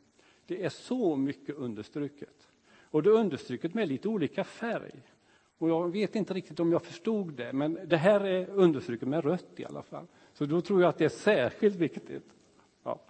Det 0.47 0.65
är 0.65 0.69
så 0.69 1.17
mycket 1.17 1.57
understruket. 1.57 2.49
Och 2.77 3.03
det 3.03 3.11
är 3.11 3.15
understruket 3.15 3.75
med 3.75 3.89
lite 3.89 4.09
olika 4.09 4.45
färg. 4.45 5.14
Och 5.59 5.69
jag 5.69 5.93
vet 5.93 6.17
inte 6.17 6.35
riktigt 6.35 6.61
om 6.61 6.73
jag 6.73 6.83
förstod 6.83 7.33
det, 7.35 7.53
men 7.53 7.79
det 7.85 7.97
här 7.97 8.21
är 8.21 8.51
understruket 8.51 9.09
med 9.09 9.25
rött 9.25 9.51
i 9.57 9.65
alla 9.65 9.83
fall. 9.83 10.07
Så 10.33 10.47
då 10.47 10.61
tror 10.61 10.83
jag 10.83 10.89
att 10.89 10.99
det 10.99 11.05
är 11.05 11.09
särskilt 11.09 11.77
viktigt. 11.77 12.27
Ja. 12.83 13.01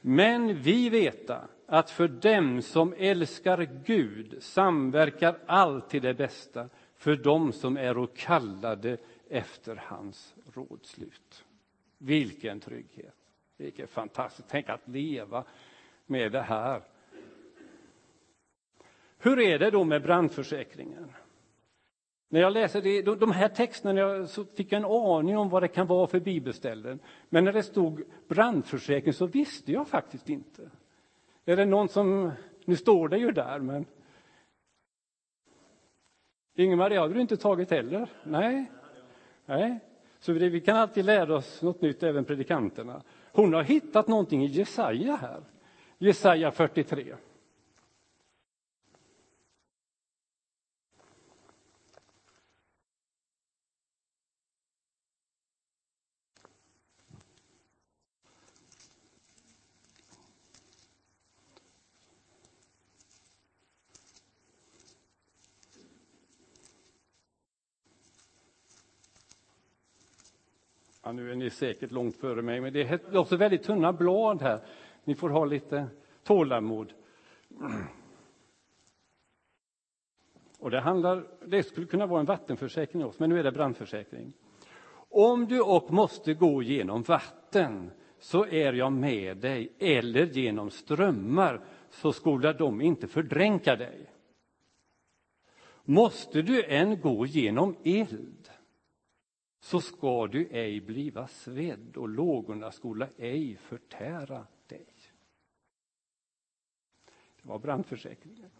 Men 0.00 0.62
vi 0.62 0.90
veta 0.90 1.48
att 1.66 1.90
för 1.90 2.08
dem 2.08 2.62
som 2.62 2.94
älskar 2.98 3.68
Gud 3.84 4.36
samverkar 4.42 5.38
allt 5.46 5.88
till 5.90 6.02
det 6.02 6.14
bästa 6.14 6.68
för 6.94 7.16
dem 7.16 7.52
som 7.52 7.76
är 7.76 7.98
och 7.98 8.16
kallade 8.16 8.96
efter 9.28 9.76
hans 9.76 10.34
rådslut. 10.54 11.44
Vilken 11.98 12.60
trygghet! 12.60 13.14
Vilket 13.56 13.90
fantastiskt! 13.90 14.48
Tänk 14.48 14.68
att 14.68 14.88
leva 14.88 15.44
med 16.06 16.32
det 16.32 16.42
här. 16.42 16.82
Hur 19.24 19.40
är 19.40 19.58
det 19.58 19.70
då 19.70 19.84
med 19.84 20.02
brandförsäkringen? 20.02 21.12
När 22.28 22.40
jag 22.40 22.52
läser 22.52 22.82
det, 22.82 23.02
de 23.02 23.32
här 23.32 23.48
texterna 23.48 24.26
så 24.26 24.44
fick 24.44 24.72
jag 24.72 24.78
en 24.78 24.84
aning 24.84 25.38
om 25.38 25.48
vad 25.48 25.62
det 25.62 25.68
kan 25.68 25.86
vara 25.86 26.06
för 26.06 26.20
bibelställen. 26.20 26.98
Men 27.28 27.44
när 27.44 27.52
det 27.52 27.62
stod 27.62 28.02
brandförsäkring 28.28 29.12
så 29.12 29.26
visste 29.26 29.72
jag 29.72 29.88
faktiskt 29.88 30.28
inte. 30.28 30.70
Är 31.44 31.56
det 31.56 31.64
någon 31.64 31.88
som, 31.88 32.32
nu 32.64 32.76
står 32.76 33.08
det 33.08 33.18
ju 33.18 33.32
där, 33.32 33.58
men 33.58 33.86
Ingemar, 36.54 36.90
det 36.90 36.96
hade 36.96 37.14
du 37.14 37.20
inte 37.20 37.36
tagit 37.36 37.70
heller? 37.70 38.08
Nej. 38.24 38.70
Nej. 39.46 39.78
Så 40.18 40.32
vi 40.32 40.60
kan 40.60 40.76
alltid 40.76 41.04
lära 41.04 41.36
oss 41.36 41.62
något 41.62 41.80
nytt, 41.80 42.02
även 42.02 42.24
predikanterna. 42.24 43.02
Hon 43.32 43.54
har 43.54 43.62
hittat 43.62 44.08
någonting 44.08 44.44
i 44.44 44.46
Jesaja 44.46 45.16
här. 45.16 45.42
Jesaja 45.98 46.50
43. 46.50 47.14
Nu 71.16 71.30
är 71.30 71.34
ni 71.34 71.50
säkert 71.50 71.90
långt 71.90 72.16
före 72.16 72.42
mig, 72.42 72.60
men 72.60 72.72
det 72.72 72.82
är 72.82 73.16
också 73.16 73.36
väldigt 73.36 73.62
tunna 73.62 73.92
blad 73.92 74.42
här. 74.42 74.60
Ni 75.04 75.14
får 75.14 75.30
ha 75.30 75.44
lite 75.44 75.86
tålamod. 76.24 76.92
Och 80.58 80.70
det, 80.70 80.80
handlar, 80.80 81.26
det 81.46 81.62
skulle 81.62 81.86
kunna 81.86 82.06
vara 82.06 82.20
en 82.20 82.26
vattenförsäkring 82.26 83.04
också, 83.04 83.22
men 83.22 83.30
nu 83.30 83.38
är 83.38 83.44
det 83.44 83.52
brandförsäkring. 83.52 84.32
Om 85.08 85.46
du 85.46 85.60
och 85.60 85.92
måste 85.92 86.34
gå 86.34 86.62
genom 86.62 87.02
vatten 87.02 87.90
så 88.18 88.46
är 88.46 88.72
jag 88.72 88.92
med 88.92 89.36
dig, 89.36 89.72
eller 89.78 90.26
genom 90.26 90.70
strömmar 90.70 91.64
så 91.90 92.12
skola 92.12 92.52
de 92.52 92.80
inte 92.80 93.08
fördränka 93.08 93.76
dig. 93.76 94.10
Måste 95.84 96.42
du 96.42 96.64
än 96.64 97.00
gå 97.00 97.26
genom 97.26 97.76
eld 97.84 98.43
så 99.64 99.80
ska 99.80 100.26
du 100.26 100.48
ej 100.50 100.80
bliva 100.80 101.26
svedd 101.26 101.96
och 101.96 102.08
lågorna 102.08 102.70
skola 102.70 103.08
ej 103.16 103.56
förtära 103.56 104.46
dig. 104.66 104.86
Det 107.42 107.48
var 107.48 107.58
brandförsäkringen. 107.58 108.50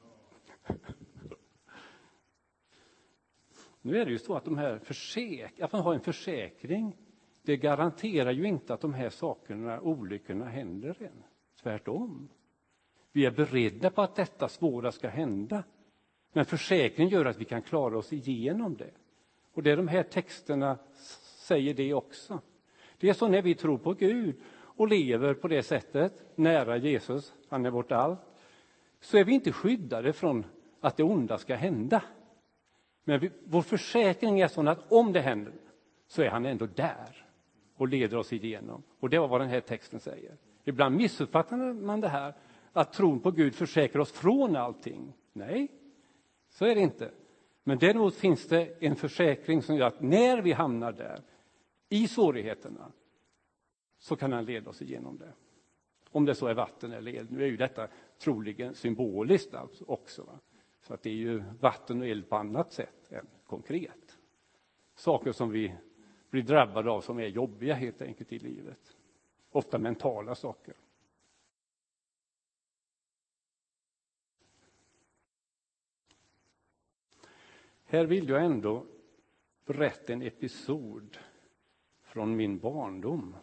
Nu 3.80 3.98
är 3.98 4.04
det 4.04 4.10
ju 4.10 4.18
så 4.18 4.36
att 4.36 4.44
de 4.44 4.58
här 4.58 4.78
försäk 4.78 5.60
att 5.60 5.72
man 5.72 5.82
har 5.82 5.94
en 5.94 6.00
försäkring, 6.00 6.96
det 7.42 7.56
garanterar 7.56 8.32
ju 8.32 8.44
inte 8.44 8.74
att 8.74 8.80
de 8.80 8.94
här 8.94 9.10
sakerna, 9.10 9.80
olyckorna, 9.80 10.44
händer 10.44 11.02
än. 11.02 11.22
Tvärtom. 11.62 12.28
Vi 13.12 13.26
är 13.26 13.30
beredda 13.30 13.90
på 13.90 14.02
att 14.02 14.16
detta 14.16 14.48
svåra 14.48 14.92
ska 14.92 15.08
hända. 15.08 15.64
Men 16.32 16.44
försäkringen 16.44 17.12
gör 17.12 17.24
att 17.24 17.40
vi 17.40 17.44
kan 17.44 17.62
klara 17.62 17.98
oss 17.98 18.12
igenom 18.12 18.76
det. 18.76 18.94
Och 19.54 19.62
det 19.62 19.70
är 19.70 19.76
de 19.76 19.88
här 19.88 20.02
texterna 20.02 20.78
säger 21.36 21.74
det 21.74 21.94
också. 21.94 22.40
Det 22.98 23.08
är 23.08 23.14
så 23.14 23.28
när 23.28 23.42
vi 23.42 23.54
tror 23.54 23.78
på 23.78 23.92
Gud 23.92 24.36
och 24.54 24.88
lever 24.88 25.34
på 25.34 25.48
det 25.48 25.62
sättet, 25.62 26.12
nära 26.34 26.76
Jesus, 26.76 27.34
han 27.48 27.66
är 27.66 27.70
vårt 27.70 27.92
allt, 27.92 28.18
så 29.00 29.18
är 29.18 29.24
vi 29.24 29.32
inte 29.32 29.52
skyddade 29.52 30.12
från 30.12 30.46
att 30.80 30.96
det 30.96 31.02
onda 31.02 31.38
ska 31.38 31.54
hända. 31.54 32.02
Men 33.04 33.20
vi, 33.20 33.30
vår 33.44 33.62
försäkring 33.62 34.40
är 34.40 34.48
sån 34.48 34.68
att 34.68 34.92
om 34.92 35.12
det 35.12 35.20
händer 35.20 35.52
så 36.06 36.22
är 36.22 36.28
han 36.28 36.46
ändå 36.46 36.66
där 36.66 37.26
och 37.76 37.88
leder 37.88 38.16
oss 38.16 38.32
igenom. 38.32 38.82
Och 39.00 39.10
det 39.10 39.18
var 39.18 39.28
vad 39.28 39.40
den 39.40 39.48
här 39.48 39.60
texten 39.60 40.00
säger. 40.00 40.36
Ibland 40.64 40.96
missuppfattar 40.96 41.72
man 41.72 42.00
det 42.00 42.08
här, 42.08 42.34
att 42.72 42.92
tron 42.92 43.20
på 43.20 43.30
Gud 43.30 43.54
försäkrar 43.54 44.02
oss 44.02 44.12
från 44.12 44.56
allting. 44.56 45.12
Nej, 45.32 45.68
så 46.48 46.64
är 46.64 46.74
det 46.74 46.80
inte. 46.80 47.10
Men 47.64 47.78
däremot 47.78 48.14
finns 48.14 48.48
det 48.48 48.84
en 48.84 48.96
försäkring 48.96 49.62
som 49.62 49.76
gör 49.76 49.86
att 49.86 50.02
när 50.02 50.42
vi 50.42 50.52
hamnar 50.52 50.92
där, 50.92 51.22
i 51.88 52.08
svårigheterna, 52.08 52.92
så 53.98 54.16
kan 54.16 54.32
han 54.32 54.44
leda 54.44 54.70
oss 54.70 54.82
igenom 54.82 55.18
det. 55.18 55.32
Om 56.10 56.24
det 56.24 56.34
så 56.34 56.46
är 56.46 56.54
vatten 56.54 56.92
eller 56.92 57.14
eld. 57.14 57.32
Nu 57.32 57.42
är 57.42 57.46
ju 57.46 57.56
detta 57.56 57.88
troligen 58.18 58.74
symboliskt 58.74 59.54
alltså 59.54 59.84
också. 59.84 60.22
Va? 60.22 60.38
Så 60.82 60.94
att 60.94 61.02
det 61.02 61.10
är 61.10 61.14
ju 61.14 61.42
vatten 61.60 62.00
och 62.00 62.06
eld 62.06 62.28
på 62.28 62.36
annat 62.36 62.72
sätt 62.72 63.12
än 63.12 63.26
konkret. 63.46 64.18
Saker 64.94 65.32
som 65.32 65.50
vi 65.50 65.74
blir 66.30 66.42
drabbade 66.42 66.90
av 66.90 67.00
som 67.00 67.18
är 67.18 67.26
jobbiga 67.26 67.74
helt 67.74 68.02
enkelt 68.02 68.32
i 68.32 68.38
livet. 68.38 68.96
Ofta 69.50 69.78
mentala 69.78 70.34
saker. 70.34 70.74
Här 77.94 78.04
vill 78.04 78.28
jag 78.28 78.44
ändå 78.44 78.86
berätta 79.66 80.12
en 80.12 80.22
episod 80.22 81.18
från 82.02 82.36
min 82.36 82.58
barndom. 82.58 83.36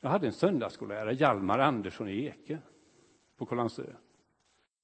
Jag 0.00 0.10
hade 0.10 0.26
en 0.26 0.32
söndagsskollärare, 0.32 1.14
Hjalmar 1.14 1.58
Andersson 1.58 2.08
i 2.08 2.24
Eke, 2.24 2.58
på 3.36 3.46
Kållandsö. 3.46 3.92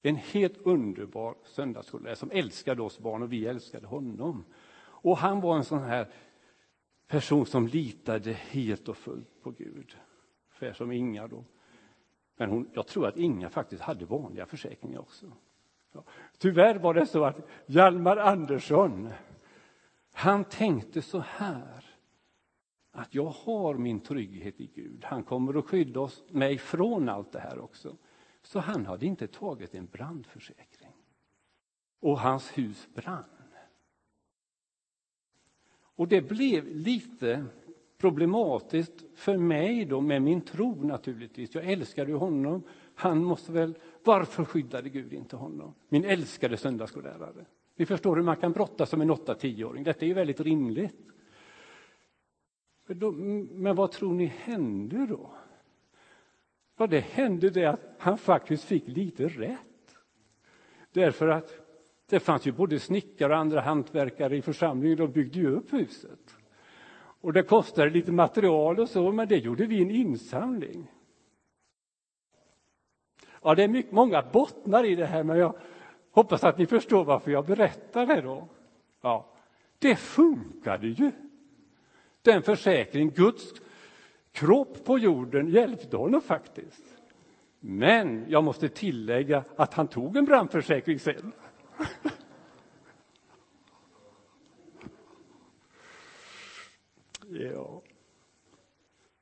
En 0.01 0.15
helt 0.15 0.57
underbar 0.57 1.35
söndagsskollärare 1.43 2.15
som 2.15 2.31
älskade 2.31 2.81
oss 2.81 2.99
barn 2.99 3.23
och 3.23 3.33
vi 3.33 3.45
älskade 3.45 3.87
honom. 3.87 4.45
Och 4.77 5.17
han 5.17 5.41
var 5.41 5.57
en 5.57 5.63
sån 5.63 5.83
här 5.83 6.11
person 7.07 7.45
som 7.45 7.67
litade 7.67 8.33
helt 8.33 8.89
och 8.89 8.97
fullt 8.97 9.41
på 9.41 9.51
Gud. 9.51 9.97
Ungefär 10.47 10.73
som 10.73 10.91
Inga 10.91 11.27
då. 11.27 11.45
Men 12.37 12.49
hon, 12.49 12.69
jag 12.73 12.87
tror 12.87 13.07
att 13.07 13.17
Inga 13.17 13.49
faktiskt 13.49 13.81
hade 13.81 14.05
vanliga 14.05 14.45
försäkringar 14.45 14.99
också. 14.99 15.31
Tyvärr 16.37 16.75
var 16.75 16.93
det 16.93 17.05
så 17.05 17.25
att 17.25 17.47
Hjalmar 17.65 18.17
Andersson, 18.17 19.09
han 20.13 20.43
tänkte 20.43 21.01
så 21.01 21.19
här 21.19 21.85
att 22.91 23.15
jag 23.15 23.25
har 23.29 23.73
min 23.75 23.99
trygghet 23.99 24.61
i 24.61 24.67
Gud. 24.67 25.03
Han 25.03 25.23
kommer 25.23 25.57
att 25.57 25.65
skydda 25.65 25.99
oss, 25.99 26.23
mig 26.29 26.57
från 26.57 27.09
allt 27.09 27.31
det 27.31 27.39
här 27.39 27.59
också. 27.59 27.97
Så 28.41 28.59
han 28.59 28.85
hade 28.85 29.05
inte 29.05 29.27
tagit 29.27 29.75
en 29.75 29.85
brandförsäkring. 29.85 30.93
Och 31.99 32.19
hans 32.19 32.57
hus 32.57 32.87
brann. 32.93 33.23
Och 35.95 36.07
det 36.07 36.21
blev 36.21 36.67
lite 36.67 37.45
problematiskt 37.97 39.03
för 39.15 39.37
mig 39.37 39.85
då 39.85 40.01
med 40.01 40.21
min 40.21 40.41
tro 40.41 40.83
naturligtvis. 40.83 41.55
Jag 41.55 41.71
älskade 41.71 42.11
ju 42.11 42.17
honom. 42.17 42.63
Han 42.95 43.23
måste 43.23 43.51
väl, 43.51 43.77
varför 44.05 44.45
skyddade 44.45 44.89
Gud 44.89 45.13
inte 45.13 45.35
honom? 45.35 45.73
Min 45.89 46.05
älskade 46.05 46.57
söndagsskollärare. 46.57 47.45
Vi 47.75 47.85
förstår 47.85 48.15
hur 48.15 48.23
man 48.23 48.35
kan 48.35 48.51
brottas 48.51 48.89
som 48.89 49.01
en 49.01 49.11
8-10-åring. 49.11 49.83
Detta 49.83 50.05
är 50.05 50.07
ju 50.07 50.13
väldigt 50.13 50.39
rimligt. 50.39 50.95
Men 53.51 53.75
vad 53.75 53.91
tror 53.91 54.13
ni 54.13 54.25
hände 54.25 55.05
då? 55.05 55.31
Ja, 56.77 56.87
det 56.87 56.99
hände 56.99 57.49
det 57.49 57.65
att 57.65 57.95
han 57.99 58.17
faktiskt 58.17 58.63
fick 58.63 58.87
lite 58.87 59.27
rätt. 59.27 59.97
Därför 60.91 61.27
att 61.27 61.51
det 62.09 62.19
fanns 62.19 62.47
ju 62.47 62.51
både 62.51 62.79
snickare 62.79 63.33
och 63.33 63.39
andra 63.39 63.61
hantverkare 63.61 64.37
i 64.37 64.41
församlingen, 64.41 64.97
de 64.97 65.11
byggde 65.11 65.39
ju 65.39 65.55
upp 65.55 65.73
huset. 65.73 66.35
Och 67.21 67.33
det 67.33 67.43
kostade 67.43 67.89
lite 67.89 68.11
material 68.11 68.79
och 68.79 68.89
så, 68.89 69.11
men 69.11 69.27
det 69.27 69.37
gjorde 69.37 69.65
vi 69.65 69.81
en 69.81 69.91
insamling. 69.91 70.91
Ja, 73.45 73.55
det 73.55 73.63
är 73.63 73.67
mycket, 73.67 73.91
många 73.91 74.21
bottnar 74.21 74.83
i 74.83 74.95
det 74.95 75.05
här, 75.05 75.23
men 75.23 75.37
jag 75.37 75.55
hoppas 76.11 76.43
att 76.43 76.57
ni 76.57 76.65
förstår 76.65 77.03
varför 77.03 77.31
jag 77.31 77.45
berättar 77.45 78.05
det 78.05 78.21
då. 78.21 78.47
Ja, 79.01 79.25
det 79.79 79.95
funkade 79.95 80.87
ju. 80.87 81.11
Den 82.21 82.43
försäkring, 82.43 83.09
Guds 83.09 83.53
kropp 84.31 84.85
på 84.85 84.97
jorden 84.97 85.47
hjälpte 85.47 85.97
honom 85.97 86.21
faktiskt. 86.21 86.83
Men 87.59 88.25
jag 88.27 88.43
måste 88.43 88.69
tillägga 88.69 89.43
att 89.55 89.73
han 89.73 89.87
tog 89.87 90.17
en 90.17 90.25
brandförsäkring 90.25 90.99
sen. 90.99 91.31
ja. 97.53 97.74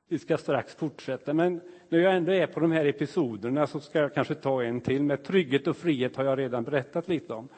Vi 0.08 0.18
ska 0.18 0.36
strax 0.38 0.74
fortsätta, 0.74 1.34
men 1.34 1.60
när 1.88 1.98
jag 1.98 2.16
ändå 2.16 2.32
är 2.32 2.46
på 2.46 2.60
de 2.60 2.72
här 2.72 2.84
episoderna 2.84 3.66
så 3.66 3.80
ska 3.80 3.98
jag 3.98 4.14
kanske 4.14 4.34
ta 4.34 4.62
en 4.62 4.80
till. 4.80 5.02
Med 5.02 5.24
trygghet 5.24 5.66
och 5.66 5.76
frihet 5.76 6.16
har 6.16 6.24
jag 6.24 6.38
redan 6.38 6.64
berättat 6.64 7.08
lite 7.08 7.34
om. 7.34 7.48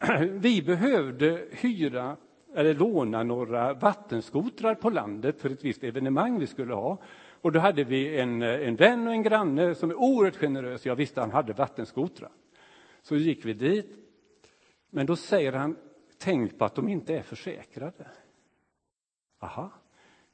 Vi 0.30 0.62
behövde 0.62 1.44
hyra 1.50 2.16
eller 2.54 2.74
låna 2.74 3.22
några 3.22 3.74
vattenskotrar 3.74 4.74
på 4.74 4.90
landet 4.90 5.40
för 5.40 5.50
ett 5.50 5.64
visst 5.64 5.84
evenemang 5.84 6.38
vi 6.38 6.46
skulle 6.46 6.74
ha. 6.74 6.98
Och 7.40 7.52
då 7.52 7.60
hade 7.60 7.84
vi 7.84 8.20
en, 8.20 8.42
en 8.42 8.76
vän 8.76 9.06
och 9.06 9.12
en 9.12 9.22
granne 9.22 9.74
som 9.74 9.90
är 9.90 9.94
oerhört 9.94 10.36
generös. 10.36 10.86
Jag 10.86 10.96
visste 10.96 11.20
att 11.20 11.26
han 11.26 11.34
hade 11.34 11.52
vattenskotrar. 11.52 12.30
Så 13.02 13.16
gick 13.16 13.44
vi 13.44 13.52
dit. 13.52 13.96
Men 14.90 15.06
då 15.06 15.16
säger 15.16 15.52
han, 15.52 15.76
tänk 16.18 16.58
på 16.58 16.64
att 16.64 16.74
de 16.74 16.88
inte 16.88 17.14
är 17.14 17.22
försäkrade. 17.22 18.06
Aha, 19.40 19.70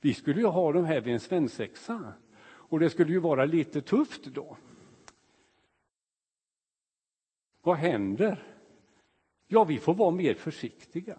vi 0.07 0.15
skulle 0.15 0.41
ju 0.41 0.47
ha 0.47 0.73
de 0.73 0.85
här 0.85 1.01
vid 1.01 1.15
en 1.15 1.21
svensexa. 1.21 2.13
Och 2.47 2.81
det 2.81 2.91
skulle 2.91 3.13
ju 3.13 3.19
vara 3.19 3.45
lite 3.45 3.83
tufft 3.83 4.25
då. 4.25 4.57
Vad 7.63 7.77
händer? 7.77 8.43
Ja, 9.47 9.65
vi 9.65 9.79
får 9.79 9.95
vara 9.95 10.11
mer 10.11 10.35
försiktiga. 10.35 11.19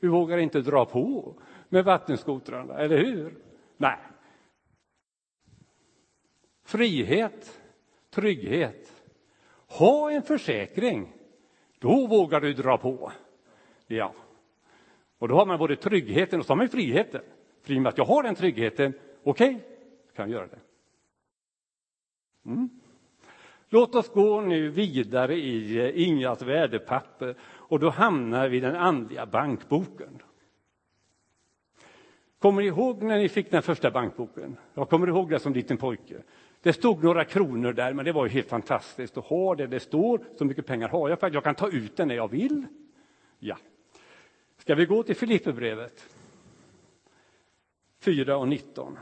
Vi 0.00 0.08
vågar 0.08 0.38
inte 0.38 0.60
dra 0.60 0.84
på 0.84 1.34
med 1.68 1.84
vattenskotrarna, 1.84 2.78
eller 2.78 2.98
hur? 2.98 3.38
Nej. 3.76 3.98
Frihet, 6.62 7.60
trygghet. 8.10 9.04
Ha 9.66 10.10
en 10.10 10.22
försäkring. 10.22 11.12
Då 11.78 12.06
vågar 12.06 12.40
du 12.40 12.52
dra 12.54 12.78
på. 12.78 13.12
Ja. 13.86 14.14
Och 15.18 15.28
då 15.28 15.34
har 15.34 15.46
man 15.46 15.58
både 15.58 15.76
tryggheten 15.76 16.40
och 16.40 16.46
så 16.46 16.52
har 16.52 16.56
man 16.56 16.68
friheten. 16.68 17.22
För 17.70 17.74
i 17.74 17.78
och 17.78 17.82
med 17.82 17.90
att 17.90 17.98
jag 17.98 18.04
har 18.04 18.22
den 18.22 18.34
tryggheten, 18.34 18.92
okej, 19.22 19.48
okay, 19.48 19.60
kan 20.16 20.30
jag 20.30 20.40
göra 20.40 20.46
det. 20.46 20.58
Mm. 22.50 22.68
Låt 23.68 23.94
oss 23.94 24.08
gå 24.08 24.40
nu 24.40 24.68
vidare 24.68 25.34
i 25.34 25.78
eh, 25.78 26.08
Ingas 26.08 26.42
värdepapper 26.42 27.34
och 27.42 27.78
då 27.78 27.90
hamnar 27.90 28.48
vi 28.48 28.56
i 28.56 28.60
den 28.60 28.76
andliga 28.76 29.26
bankboken. 29.26 30.22
Kommer 32.38 32.62
ni 32.62 32.68
ihåg 32.68 33.02
när 33.02 33.18
ni 33.18 33.28
fick 33.28 33.50
den 33.50 33.62
första 33.62 33.90
bankboken? 33.90 34.56
Jag 34.74 34.88
kommer 34.88 35.06
ihåg 35.06 35.30
det 35.30 35.38
som 35.38 35.52
liten 35.52 35.76
pojke. 35.76 36.22
Det 36.62 36.72
stod 36.72 37.04
några 37.04 37.24
kronor 37.24 37.72
där, 37.72 37.92
men 37.92 38.04
det 38.04 38.12
var 38.12 38.26
ju 38.26 38.30
helt 38.30 38.48
fantastiskt 38.48 39.18
att 39.18 39.24
ha 39.24 39.54
det. 39.54 39.66
Det 39.66 39.80
står 39.80 40.20
så 40.38 40.44
mycket 40.44 40.66
pengar 40.66 40.88
har 40.88 41.08
jag 41.08 41.20
för 41.20 41.26
att 41.26 41.34
jag 41.34 41.44
kan 41.44 41.54
ta 41.54 41.68
ut 41.68 41.96
den 41.96 42.08
när 42.08 42.14
jag 42.14 42.30
vill. 42.30 42.66
Ja. 43.38 43.56
Ska 44.58 44.74
vi 44.74 44.86
gå 44.86 45.02
till 45.02 45.16
Filipperbrevet 45.16 46.19
4 48.00 48.36
och 48.36 48.48
19? 48.48 48.98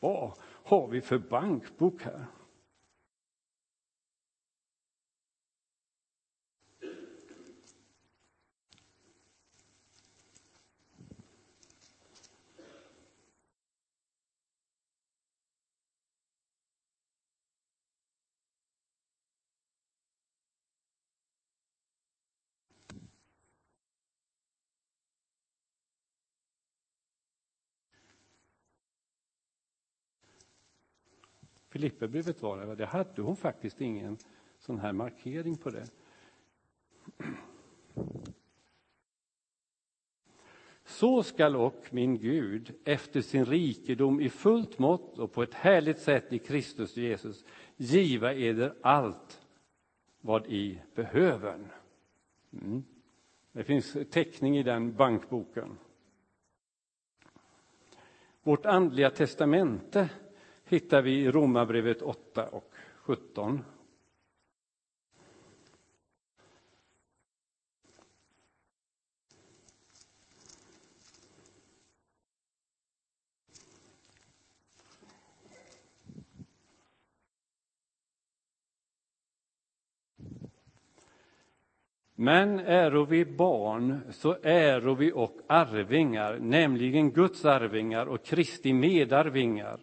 Vad 0.00 0.32
har 0.42 0.88
vi 0.88 1.00
för 1.00 1.18
bankbok 1.18 2.02
här? 2.02 2.26
Filipperbrevet 31.74 32.42
var 32.42 32.56
det, 32.58 32.74
det 32.74 32.86
hade 32.86 33.22
hon 33.22 33.36
faktiskt 33.36 33.80
ingen 33.80 34.18
sån 34.58 34.78
här 34.78 34.92
markering 34.92 35.56
på 35.56 35.70
det. 35.70 35.86
Så 40.84 41.22
skall 41.22 41.56
och 41.56 41.86
min 41.90 42.18
Gud 42.18 42.74
efter 42.84 43.20
sin 43.20 43.44
rikedom 43.44 44.20
i 44.20 44.28
fullt 44.28 44.78
mått 44.78 45.18
och 45.18 45.32
på 45.32 45.42
ett 45.42 45.54
härligt 45.54 45.98
sätt 45.98 46.32
i 46.32 46.38
Kristus 46.38 46.96
Jesus 46.96 47.44
giva 47.76 48.34
eder 48.34 48.74
allt 48.80 49.40
vad 50.20 50.46
i 50.46 50.80
behöver. 50.94 51.58
Mm. 52.52 52.84
Det 53.52 53.64
finns 53.64 53.96
teckning 54.10 54.58
i 54.58 54.62
den 54.62 54.96
bankboken. 54.96 55.78
Vårt 58.42 58.66
andliga 58.66 59.10
testamente 59.10 60.10
hittar 60.68 61.02
vi 61.02 61.10
i 61.10 61.30
Romarbrevet 61.30 62.02
8 62.02 62.48
och 62.48 62.70
17. 62.96 63.64
Men 82.16 82.58
äro 82.58 83.04
vi 83.04 83.24
barn, 83.24 84.00
så 84.10 84.36
äro 84.42 84.94
vi 84.94 85.12
och 85.12 85.38
arvingar, 85.46 86.38
nämligen 86.38 87.10
Guds 87.10 87.44
arvingar 87.44 88.06
och 88.06 88.24
Kristi 88.24 88.72
medarvingar 88.72 89.80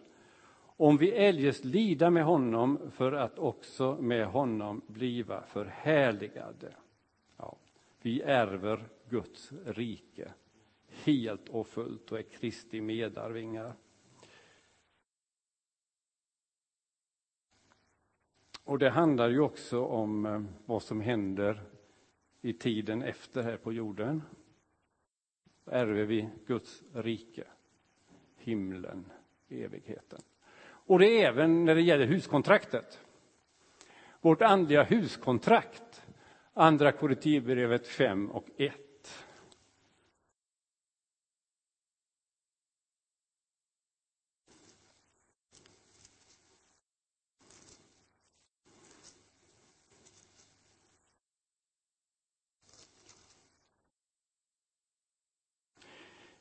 om 0.82 0.96
vi 0.96 1.12
eljest 1.12 1.64
lida 1.64 2.10
med 2.10 2.24
honom 2.24 2.90
för 2.90 3.12
att 3.12 3.38
också 3.38 3.96
med 4.00 4.26
honom 4.26 4.82
bliva 4.86 5.42
förhärligade. 5.42 6.74
Ja, 7.36 7.56
vi 8.00 8.20
ärver 8.22 8.88
Guds 9.08 9.52
rike 9.64 10.32
helt 10.88 11.48
och 11.48 11.66
fullt 11.66 12.12
och 12.12 12.18
är 12.18 12.22
Kristi 12.22 12.80
medarvingar. 12.80 13.74
Och 18.64 18.78
det 18.78 18.90
handlar 18.90 19.28
ju 19.28 19.40
också 19.40 19.84
om 19.84 20.26
eh, 20.26 20.42
vad 20.66 20.82
som 20.82 21.00
händer 21.00 21.62
i 22.40 22.52
tiden 22.52 23.02
efter 23.02 23.42
här 23.42 23.56
på 23.56 23.72
jorden. 23.72 24.22
Ärver 25.64 26.04
vi 26.04 26.28
Guds 26.46 26.82
rike, 26.92 27.44
himlen, 28.36 29.04
evigheten. 29.48 30.22
Och 30.92 30.98
det 30.98 31.22
är 31.22 31.28
även 31.28 31.64
när 31.64 31.74
det 31.74 31.82
gäller 31.82 32.06
huskontraktet. 32.06 33.00
Vårt 34.20 34.42
andliga 34.42 34.82
huskontrakt, 34.82 36.02
Andra 36.54 36.92
Korinthierbrevet 36.92 37.86
5 37.86 38.30
och 38.30 38.46
1. 38.56 38.74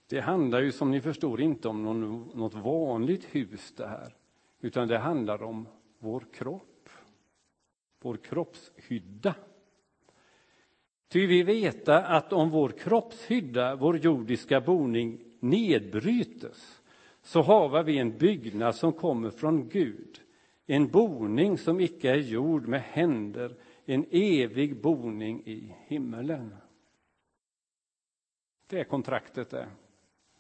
Det 0.07 0.21
handlar 0.21 0.61
ju 0.61 0.71
som 0.71 0.91
ni 0.91 1.01
förstår 1.01 1.41
inte 1.41 1.67
om 1.67 1.83
någon, 1.83 2.31
något 2.35 2.53
vanligt 2.53 3.35
hus 3.35 3.73
det 3.77 3.87
här, 3.87 4.15
utan 4.61 4.87
det 4.87 4.97
handlar 4.97 5.43
om 5.43 5.67
vår 5.99 6.25
kropp, 6.33 6.89
vår 8.01 8.17
kroppshydda. 8.17 9.35
Ty 11.07 11.27
vi 11.27 11.43
veta 11.43 12.03
att 12.03 12.33
om 12.33 12.49
vår 12.49 12.69
kroppshydda, 12.69 13.75
vår 13.75 13.97
jordiska 13.97 14.61
boning, 14.61 15.19
nedbrytes 15.39 16.81
så 17.21 17.41
har 17.41 17.83
vi 17.83 17.97
en 17.97 18.17
byggnad 18.17 18.75
som 18.75 18.93
kommer 18.93 19.29
från 19.29 19.69
Gud, 19.69 20.21
en 20.65 20.87
boning 20.87 21.57
som 21.57 21.79
icke 21.79 22.09
är 22.09 22.15
gjord 22.15 22.67
med 22.67 22.81
händer, 22.81 23.55
en 23.85 24.05
evig 24.11 24.81
boning 24.81 25.43
i 25.45 25.75
himmelen. 25.87 26.55
Det 28.67 28.79
är 28.79 28.83
kontraktet 28.83 29.49
det. 29.49 29.67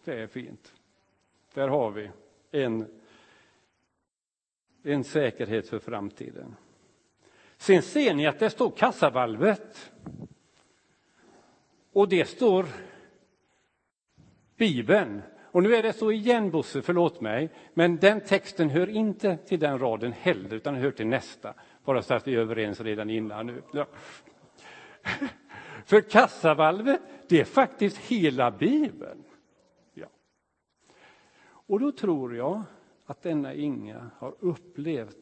Det 0.03 0.21
är 0.21 0.27
fint. 0.27 0.73
Där 1.53 1.67
har 1.67 1.91
vi 1.91 2.09
en, 2.51 3.00
en 4.83 5.03
säkerhet 5.03 5.69
för 5.69 5.79
framtiden. 5.79 6.55
Sen 7.57 7.81
ser 7.81 8.13
ni 8.13 8.27
att 8.27 8.39
det 8.39 8.49
står 8.49 8.71
kassavalvet. 8.71 9.91
Och 11.93 12.09
det 12.09 12.25
står 12.25 12.65
Bibeln. 14.57 15.21
Och 15.43 15.63
nu 15.63 15.75
är 15.75 15.83
det 15.83 15.93
så 15.93 16.11
igen, 16.11 16.51
Bosse, 16.51 16.81
förlåt 16.81 17.21
mig, 17.21 17.49
men 17.73 17.97
den 17.97 18.21
texten 18.21 18.69
hör 18.69 18.89
inte 18.89 19.37
till 19.37 19.59
den 19.59 19.79
raden 19.79 20.11
heller, 20.11 20.53
utan 20.53 20.75
hör 20.75 20.91
till 20.91 21.07
nästa. 21.07 21.53
Bara 21.83 22.01
så 22.01 22.13
att 22.13 22.27
vi 22.27 22.35
är 22.35 22.39
överens 22.39 22.81
redan 22.81 23.09
innan 23.09 23.45
nu. 23.45 23.61
Ja. 23.73 23.87
För 25.85 26.01
kassavalvet, 26.01 27.01
det 27.27 27.39
är 27.39 27.45
faktiskt 27.45 27.97
hela 27.97 28.51
Bibeln. 28.51 29.23
Och 31.71 31.79
då 31.79 31.91
tror 31.91 32.35
jag 32.35 32.63
att 33.11 33.21
denna 33.21 33.53
Inga 33.53 34.09
har 34.17 34.35
upplevt 34.39 35.17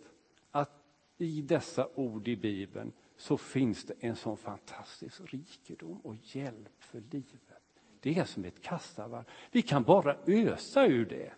att 0.51 0.71
i 1.17 1.41
dessa 1.41 1.87
ord 1.95 2.27
i 2.27 2.35
Bibeln 2.35 2.91
så 3.17 3.37
finns 3.37 3.83
det 3.83 3.93
en 3.99 4.15
sån 4.15 4.37
fantastisk 4.37 5.33
rikedom 5.33 5.97
och 6.03 6.15
hjälp 6.21 6.73
för 6.79 7.01
livet. 7.11 7.61
Det 7.99 8.17
är 8.17 8.23
som 8.23 8.45
ett 8.45 8.61
kassavalv. 8.61 9.25
Vi 9.51 9.61
kan 9.61 9.83
bara 9.83 10.15
ösa 10.25 10.85
ur 10.85 11.05
det. 11.05 11.31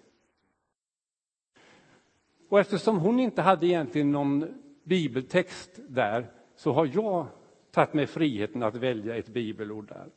Och 2.50 2.60
eftersom 2.60 3.00
hon 3.00 3.20
inte 3.20 3.42
hade 3.42 3.68
egentligen 3.68 4.12
någon 4.12 4.62
bibeltext 4.84 5.80
där 5.90 6.32
så 6.56 6.72
har 6.72 6.90
jag 6.94 7.28
tagit 7.72 7.94
mig 7.94 8.08
friheten 8.08 8.64
att 8.64 8.76
välja 8.76 9.18
ett 9.18 9.30
bibelord 9.30 9.88
där. 9.88 10.10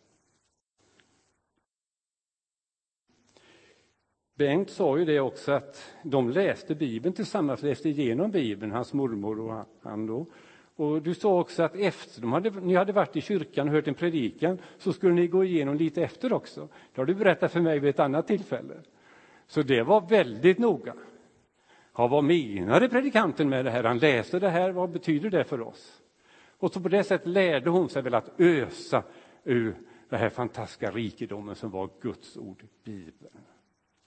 Bengt 4.37 4.71
sa 4.71 4.99
ju 4.99 5.05
det 5.05 5.21
också 5.21 5.53
att 5.53 5.95
de 6.03 6.31
läste 6.31 6.75
Bibeln 6.75 7.15
tillsammans, 7.15 7.63
läste 7.63 7.89
igenom 7.89 8.31
Bibeln, 8.31 8.73
hans 8.73 8.93
mormor 8.93 9.41
och 9.41 9.65
han 9.83 10.07
då. 10.07 10.27
Och 10.77 11.03
du 11.03 11.15
sa 11.15 11.41
också 11.41 11.63
att 11.63 11.77
efter 11.77 12.21
de 12.21 12.33
hade, 12.33 12.51
ni 12.51 12.75
hade 12.75 12.93
varit 12.93 13.17
i 13.17 13.21
kyrkan 13.21 13.69
och 13.69 13.75
hört 13.75 13.89
en 13.89 13.95
predikan 13.95 14.59
så 14.79 14.93
skulle 14.93 15.15
ni 15.15 15.27
gå 15.27 15.45
igenom 15.45 15.77
lite 15.77 16.03
efter 16.03 16.33
också. 16.33 16.69
Det 16.95 17.01
har 17.01 17.07
du 17.07 17.15
berättat 17.15 17.53
för 17.53 17.61
mig 17.61 17.79
vid 17.79 17.91
ett 17.91 18.01
annat 18.01 18.27
tillfälle. 18.27 18.75
Så 19.47 19.63
det 19.63 19.83
var 19.83 20.01
väldigt 20.01 20.59
noga. 20.59 20.95
Ja, 21.97 22.07
vad 22.07 22.25
menade 22.25 22.89
predikanten 22.89 23.49
med 23.49 23.65
det 23.65 23.71
här? 23.71 23.85
Han 23.85 23.99
läste 23.99 24.39
det 24.39 24.51
här, 24.51 24.71
vad 24.73 24.91
betyder 24.91 25.31
det 25.31 25.45
för 25.45 25.61
oss? 25.61 26.03
Och 26.59 26.73
så 26.73 26.81
på 26.81 26.89
det 26.89 27.05
sättet 27.05 27.29
lärde 27.29 27.71
hon 27.71 27.89
sig 27.89 28.03
väl 28.03 28.15
att 28.15 28.41
ösa 28.41 29.03
ur 29.45 29.77
den 30.09 30.21
här 30.21 30.29
fantastiska 30.29 30.91
rikedomen 30.91 31.55
som 31.55 31.71
var 31.71 31.91
Guds 32.01 32.37
ord, 32.37 32.65
Bibeln 32.85 33.39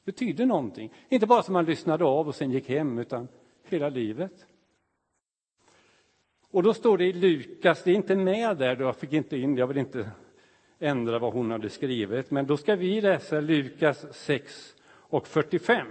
betydde 0.07 0.45
någonting. 0.45 0.93
Inte 1.09 1.27
bara 1.27 1.43
som 1.43 1.53
man 1.53 1.65
lyssnade 1.65 2.05
av 2.05 2.27
och 2.27 2.35
sen 2.35 2.51
gick 2.51 2.69
hem, 2.69 2.97
utan 2.97 3.27
hela 3.63 3.89
livet. 3.89 4.45
Och 6.51 6.63
då 6.63 6.73
står 6.73 6.97
det 6.97 7.05
i 7.05 7.13
Lukas, 7.13 7.83
det 7.83 7.91
är 7.91 7.95
inte 7.95 8.15
med 8.15 8.57
där, 8.57 8.75
då 8.75 8.83
jag 8.83 8.95
fick 8.95 9.13
inte 9.13 9.37
in 9.37 9.57
jag 9.57 9.67
vill 9.67 9.77
inte 9.77 10.11
ändra 10.79 11.19
vad 11.19 11.33
hon 11.33 11.51
hade 11.51 11.69
skrivit, 11.69 12.31
men 12.31 12.45
då 12.45 12.57
ska 12.57 12.75
vi 12.75 13.01
läsa 13.01 13.39
Lukas 13.39 14.05
6 14.11 14.75
och 14.87 15.27
45. 15.27 15.87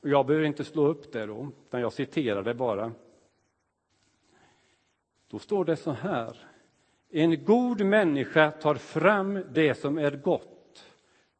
Och 0.00 0.08
jag 0.08 0.26
behöver 0.26 0.46
inte 0.46 0.64
slå 0.64 0.86
upp 0.86 1.12
det 1.12 1.26
då, 1.26 1.52
utan 1.66 1.80
jag 1.80 1.92
citerar 1.92 2.42
det 2.42 2.54
bara. 2.54 2.92
Då 5.28 5.38
står 5.38 5.64
det 5.64 5.76
så 5.76 5.90
här. 5.90 6.48
En 7.10 7.44
god 7.44 7.80
människa 7.80 8.50
tar 8.50 8.74
fram 8.74 9.44
det 9.52 9.74
som 9.74 9.98
är 9.98 10.10
gott 10.10 10.53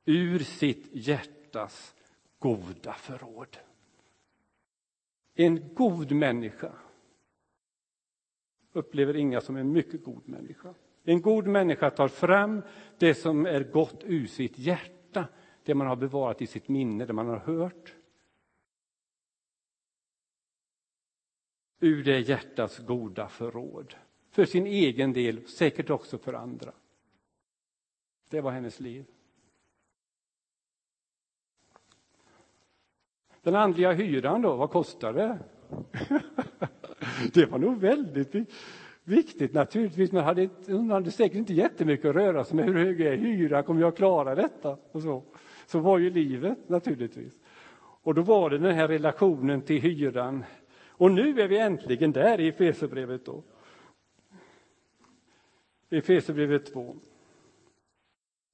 ur 0.04 0.38
sitt 0.38 0.88
hjärtas 0.92 1.94
goda 2.38 2.92
förråd. 2.92 3.56
En 5.34 5.74
god 5.74 6.12
människa 6.12 6.72
upplever 8.72 9.16
inga 9.16 9.40
som 9.40 9.56
en 9.56 9.72
mycket 9.72 10.04
god 10.04 10.28
människa. 10.28 10.74
En 11.02 11.22
god 11.22 11.46
människa 11.46 11.90
tar 11.90 12.08
fram 12.08 12.62
det 12.98 13.14
som 13.14 13.46
är 13.46 13.64
gott 13.64 14.04
ur 14.04 14.26
sitt 14.26 14.58
hjärta, 14.58 15.28
det 15.64 15.74
man 15.74 15.86
har 15.86 15.96
bevarat 15.96 16.42
i 16.42 16.46
sitt 16.46 16.68
minne, 16.68 17.06
det 17.06 17.12
man 17.12 17.26
har 17.26 17.38
hört. 17.38 17.94
Ur 21.80 22.04
det 22.04 22.20
hjärtats 22.20 22.78
goda 22.78 23.28
förråd. 23.28 23.94
För 24.30 24.44
sin 24.44 24.66
egen 24.66 25.12
del, 25.12 25.48
säkert 25.48 25.90
också 25.90 26.18
för 26.18 26.32
andra. 26.32 26.72
Det 28.28 28.40
var 28.40 28.50
hennes 28.50 28.80
liv. 28.80 29.04
Den 33.44 33.54
andliga 33.54 33.92
hyran 33.92 34.42
då, 34.42 34.56
vad 34.56 34.70
kostar 34.70 35.12
det? 35.12 35.38
det 37.34 37.46
var 37.46 37.58
nog 37.58 37.80
väldigt 37.80 38.34
viktigt 39.04 39.54
naturligtvis, 39.54 40.12
men 40.12 40.24
hade, 40.24 40.48
hon 40.66 40.90
hade 40.90 41.10
säkert 41.10 41.36
inte 41.36 41.54
jättemycket 41.54 42.10
att 42.10 42.16
röra 42.16 42.44
sig 42.44 42.56
med. 42.56 42.64
Hur 42.64 42.84
hög 42.84 43.00
är 43.00 43.16
hyran? 43.16 43.64
Kommer 43.64 43.80
jag 43.80 43.88
att 43.88 43.96
klara 43.96 44.34
detta? 44.34 44.78
Och 44.92 45.02
så. 45.02 45.22
så 45.66 45.78
var 45.78 45.98
ju 45.98 46.10
livet 46.10 46.68
naturligtvis. 46.68 47.32
Och 47.76 48.14
då 48.14 48.22
var 48.22 48.50
det 48.50 48.58
den 48.58 48.74
här 48.74 48.88
relationen 48.88 49.62
till 49.62 49.80
hyran. 49.80 50.44
Och 50.88 51.10
nu 51.10 51.40
är 51.40 51.48
vi 51.48 51.58
äntligen 51.58 52.12
där 52.12 52.40
i 52.40 52.48
Efesierbrevet 52.48 53.24
då. 53.24 53.42
Efesierbrevet 55.90 56.72
2. 56.72 56.96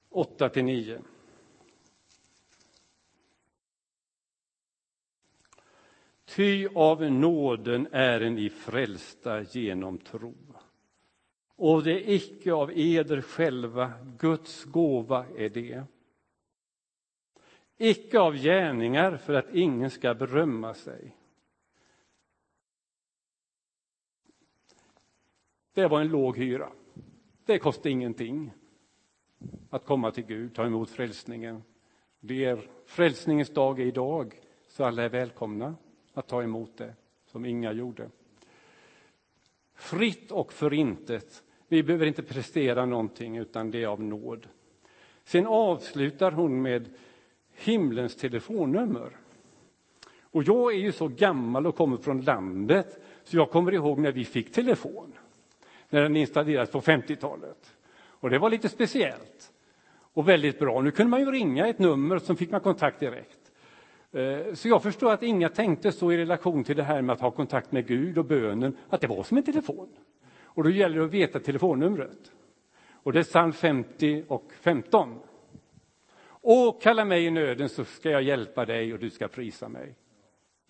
8 0.09 0.49
till 0.49 0.63
9. 0.63 0.99
Ty 6.35 6.67
av 6.75 7.11
nåden 7.11 7.87
är 7.91 8.29
ni 8.29 8.49
frälsta 8.49 9.41
genom 9.41 9.97
tro. 9.97 10.35
Och 11.55 11.83
det 11.83 11.91
är 11.91 12.13
icke 12.13 12.53
av 12.53 12.71
eder 12.75 13.21
själva, 13.21 13.93
Guds 14.17 14.63
gåva 14.63 15.25
är 15.37 15.49
det. 15.49 15.83
Icke 17.77 18.19
av 18.19 18.35
gärningar 18.35 19.17
för 19.17 19.33
att 19.33 19.55
ingen 19.55 19.89
ska 19.89 20.13
berömma 20.13 20.73
sig. 20.73 21.17
Det 25.73 25.87
var 25.87 26.01
en 26.01 26.07
låg 26.07 26.37
hyra. 26.37 26.71
Det 27.45 27.59
kostade 27.59 27.89
ingenting 27.89 28.51
att 29.69 29.85
komma 29.85 30.11
till 30.11 30.25
Gud, 30.25 30.55
ta 30.55 30.65
emot 30.65 30.89
frälsningen, 30.89 31.63
Det 32.19 32.45
är 32.45 32.69
frälsningens 32.85 33.49
dag 33.49 33.79
idag, 33.79 34.39
så 34.67 34.83
alla 34.83 35.03
är 35.03 35.09
välkomna 35.09 35.75
att 36.13 36.27
ta 36.27 36.43
emot 36.43 36.77
det, 36.77 36.93
som 37.25 37.45
Inga 37.45 37.71
gjorde. 37.71 38.09
Fritt 39.75 40.31
och 40.31 40.53
förintet. 40.53 41.43
Vi 41.67 41.83
behöver 41.83 42.05
inte 42.05 42.23
prestera 42.23 42.85
någonting, 42.85 43.37
utan 43.37 43.71
det 43.71 43.83
är 43.83 43.87
av 43.87 44.03
nåd. 44.03 44.47
Sen 45.23 45.47
avslutar 45.47 46.31
hon 46.31 46.61
med 46.61 46.89
himlens 47.55 48.15
telefonnummer. 48.15 49.17
Och 50.21 50.43
jag 50.43 50.73
är 50.73 50.77
ju 50.77 50.91
så 50.91 51.07
gammal 51.07 51.67
och 51.67 51.75
kommer 51.75 51.97
från 51.97 52.21
landet, 52.21 53.03
så 53.23 53.37
jag 53.37 53.51
kommer 53.51 53.71
ihåg 53.73 53.99
när 53.99 54.11
vi 54.11 54.25
fick 54.25 54.51
telefon, 54.51 55.13
när 55.89 56.01
den 56.01 56.17
installerades 56.17 56.71
på 56.71 56.81
50-talet. 56.81 57.73
Och 57.93 58.29
det 58.29 58.39
var 58.39 58.49
lite 58.49 58.69
speciellt 58.69 59.51
och 60.13 60.29
väldigt 60.29 60.59
bra. 60.59 60.81
Nu 60.81 60.91
kunde 60.91 61.09
man 61.09 61.19
ju 61.19 61.31
ringa 61.31 61.67
ett 61.67 61.79
nummer 61.79 62.15
och 62.15 62.21
så 62.21 62.35
fick 62.35 62.51
man 62.51 62.61
kontakt 62.61 62.99
direkt. 62.99 63.40
Eh, 64.13 64.53
så 64.53 64.67
jag 64.67 64.83
förstår 64.83 65.11
att 65.11 65.23
Inga 65.23 65.49
tänkte 65.49 65.91
så 65.91 66.11
i 66.11 66.17
relation 66.17 66.63
till 66.63 66.75
det 66.75 66.83
här 66.83 67.01
med 67.01 67.13
att 67.13 67.21
ha 67.21 67.31
kontakt 67.31 67.71
med 67.71 67.87
Gud 67.87 68.17
och 68.17 68.25
bönen, 68.25 68.77
att 68.89 69.01
det 69.01 69.07
var 69.07 69.23
som 69.23 69.37
en 69.37 69.43
telefon. 69.43 69.89
Och 70.43 70.63
då 70.63 70.69
gäller 70.69 70.97
det 70.97 71.05
att 71.05 71.13
veta 71.13 71.39
telefonnumret. 71.39 72.31
Och 73.03 73.13
det 73.13 73.19
är 73.19 73.23
psalm 73.23 73.53
50 73.53 74.23
och 74.27 74.51
15. 74.61 75.19
Och 76.43 76.81
kalla 76.81 77.05
mig 77.05 77.25
i 77.25 77.31
nöden 77.31 77.69
så 77.69 77.85
ska 77.85 78.09
jag 78.09 78.23
hjälpa 78.23 78.65
dig 78.65 78.93
och 78.93 78.99
du 78.99 79.09
ska 79.09 79.27
prisa 79.27 79.69
mig. 79.69 79.95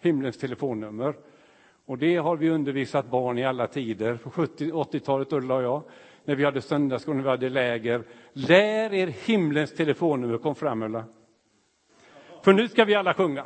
Himlens 0.01 0.37
telefonnummer. 0.37 1.13
Och 1.85 1.97
det 1.97 2.15
har 2.15 2.37
vi 2.37 2.49
undervisat 2.49 3.09
barn 3.09 3.37
i 3.37 3.45
alla 3.45 3.67
tider. 3.67 4.15
På 4.15 4.29
70-80-talet, 4.29 5.33
Ulla 5.33 5.55
och 5.55 5.63
jag, 5.63 5.83
när 6.25 6.35
vi 6.35 6.45
hade 6.45 6.61
söndagsskola, 6.61 7.17
när 7.17 7.23
vi 7.23 7.29
hade 7.29 7.49
läger. 7.49 8.03
Lär 8.33 8.93
er 8.93 9.07
himlens 9.07 9.73
telefonnummer. 9.73 10.37
Kom 10.37 10.55
fram, 10.55 10.83
Ulla. 10.83 11.05
För 12.41 12.53
nu 12.53 12.67
ska 12.67 12.85
vi 12.85 12.95
alla 12.95 13.13
sjunga. 13.13 13.45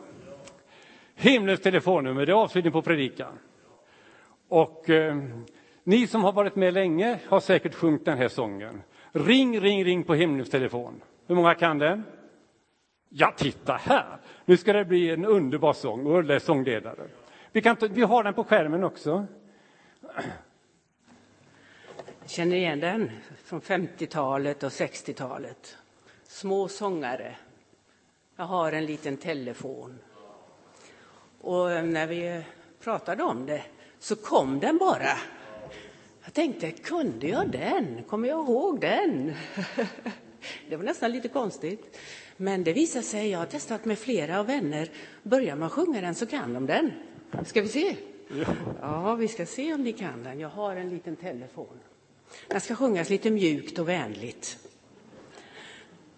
Himlens 1.15 1.61
telefonnummer, 1.61 2.25
det 2.25 2.31
är 2.31 2.35
avslutning 2.35 2.73
på 2.73 2.81
predikan. 2.81 3.39
Och 4.47 4.89
eh, 4.89 5.17
ni 5.83 6.07
som 6.07 6.23
har 6.23 6.31
varit 6.31 6.55
med 6.55 6.73
länge 6.73 7.19
har 7.27 7.39
säkert 7.39 7.75
sjungit 7.75 8.05
den 8.05 8.17
här 8.17 8.27
sången. 8.27 8.81
Ring, 9.11 9.59
ring, 9.59 9.85
ring 9.85 10.03
på 10.03 10.13
himlens 10.13 10.49
telefon. 10.49 11.01
Hur 11.27 11.35
många 11.35 11.55
kan 11.55 11.77
den? 11.77 12.03
Ja, 13.09 13.33
titta 13.37 13.73
här! 13.73 14.17
Nu 14.45 14.57
ska 14.57 14.73
det 14.73 14.85
bli 14.85 15.09
en 15.09 15.25
underbar 15.25 15.73
sång 15.73 16.05
och 16.05 16.17
Ulla 16.17 16.35
är 16.35 16.39
sångledare. 16.39 17.07
Vi, 17.51 17.61
kan 17.61 17.77
vi 17.89 18.01
har 18.01 18.23
den 18.23 18.33
på 18.33 18.43
skärmen 18.43 18.83
också. 18.83 19.25
Jag 22.21 22.29
känner 22.29 22.55
igen 22.55 22.79
den 22.79 23.11
från 23.43 23.61
50-talet 23.61 24.63
och 24.63 24.69
60-talet. 24.69 25.77
Små 26.23 26.67
sångare. 26.67 27.35
Jag 28.37 28.45
har 28.45 28.71
en 28.71 28.85
liten 28.85 29.17
telefon. 29.17 29.99
Och 31.41 31.71
eh, 31.71 31.83
när 31.85 32.07
vi 32.07 32.43
pratade 32.79 33.23
om 33.23 33.45
det 33.45 33.63
så 33.99 34.15
kom 34.15 34.59
den 34.59 34.77
bara. 34.77 35.17
Jag 36.23 36.33
tänkte, 36.33 36.71
kunde 36.71 37.27
jag 37.27 37.49
den? 37.49 38.03
Kommer 38.03 38.27
jag 38.27 38.39
ihåg 38.45 38.79
den? 38.81 39.33
Det 40.69 40.75
var 40.75 40.83
nästan 40.83 41.11
lite 41.11 41.27
konstigt. 41.27 41.97
Men 42.37 42.63
det 42.63 42.73
visar 42.73 43.01
sig, 43.01 43.29
jag 43.29 43.39
har 43.39 43.45
testat 43.45 43.85
med 43.85 43.99
flera 43.99 44.43
vänner, 44.43 44.89
börjar 45.23 45.55
man 45.55 45.69
sjunga 45.69 46.01
den 46.01 46.15
så 46.15 46.25
kan 46.25 46.53
de 46.53 46.65
den. 46.65 46.91
Ska 47.45 47.61
vi 47.61 47.67
se? 47.67 47.95
Ja, 48.81 49.15
vi 49.15 49.27
ska 49.27 49.45
se 49.45 49.73
om 49.73 49.83
ni 49.83 49.93
kan 49.93 50.23
den. 50.23 50.39
Jag 50.39 50.49
har 50.49 50.75
en 50.75 50.89
liten 50.89 51.15
telefon. 51.15 51.79
Den 52.47 52.61
ska 52.61 52.75
sjungas 52.75 53.09
lite 53.09 53.31
mjukt 53.31 53.79
och 53.79 53.89
vänligt. 53.89 54.57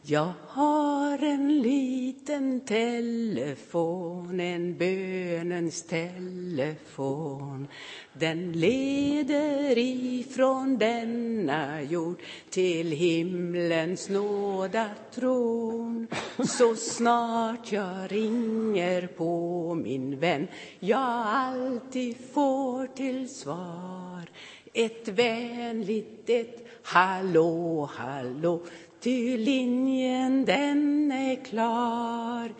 Jag 0.10 0.34
har 0.48 1.24
en 1.24 1.62
liten 1.62 2.60
telefon, 2.60 4.40
en 4.40 4.78
bönens 4.78 5.84
telefon. 5.84 7.68
Den 8.14 8.52
leder 8.52 9.78
ifrån 9.78 10.78
denna 10.78 11.82
jord 11.82 12.22
till 12.50 12.92
himlens 12.92 14.10
nåda 14.10 14.90
tron. 15.14 16.08
Så 16.48 16.76
snart 16.76 17.72
jag 17.72 18.12
ringer 18.12 19.08
på 19.08 19.74
min 19.76 20.20
vän 20.20 20.48
jag 20.80 21.24
alltid 21.28 22.16
får 22.34 22.88
till 22.88 23.30
svar 23.30 24.30
ett 24.74 25.08
vänligt 25.08 26.30
ett 26.30 26.68
hallå, 26.84 27.90
hallå 27.94 28.62
Ty 29.00 29.38
linjen 29.38 30.46
den 30.46 31.12
är 31.12 31.46
klar 31.46 32.52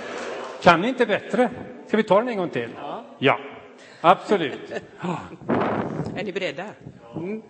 Kan 0.63 0.81
ni 0.81 0.89
inte 0.89 1.07
bättre? 1.07 1.51
Ska 1.87 1.97
vi 1.97 2.03
ta 2.03 2.19
den 2.19 2.29
en 2.29 2.37
gång 2.37 2.51
till? 2.51 2.71
Ja. 2.77 3.05
ja. 3.19 3.39
Absolut. 4.01 4.71
Är 6.17 6.25
ni 6.25 6.33
beredda? 6.33 6.65
Mm. 7.17 7.43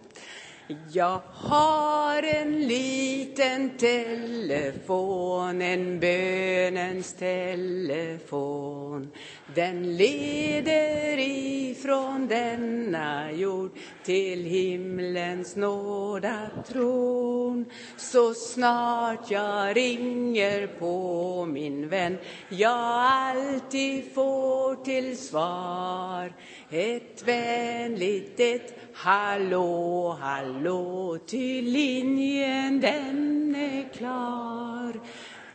Jag 0.93 1.21
har 1.33 2.23
en 2.23 2.67
liten 2.67 3.71
telefon, 3.79 5.63
en 5.63 6.01
bönens 6.01 7.13
telefon. 7.13 9.11
Den 9.55 9.97
leder 9.97 11.19
ifrån 11.19 12.27
denna 12.27 13.33
jord 13.33 13.71
till 14.05 14.45
himlens 14.45 15.57
nåda 15.57 16.51
tron. 16.69 17.65
Så 17.97 18.35
snart 18.35 19.31
jag 19.31 19.77
ringer 19.77 20.67
på 20.67 21.47
min 21.47 21.89
vän 21.89 22.19
jag 22.49 22.79
alltid 23.05 24.15
får 24.15 24.85
till 24.85 25.19
svar 25.19 26.33
ett 26.71 27.23
vänligt 27.25 28.41
ett 28.41 28.75
hallå, 28.93 30.17
hallå, 30.21 31.19
ty 31.27 31.63
linjen 31.63 32.81
den 32.81 33.55
är 33.57 33.89
klar. 33.93 35.01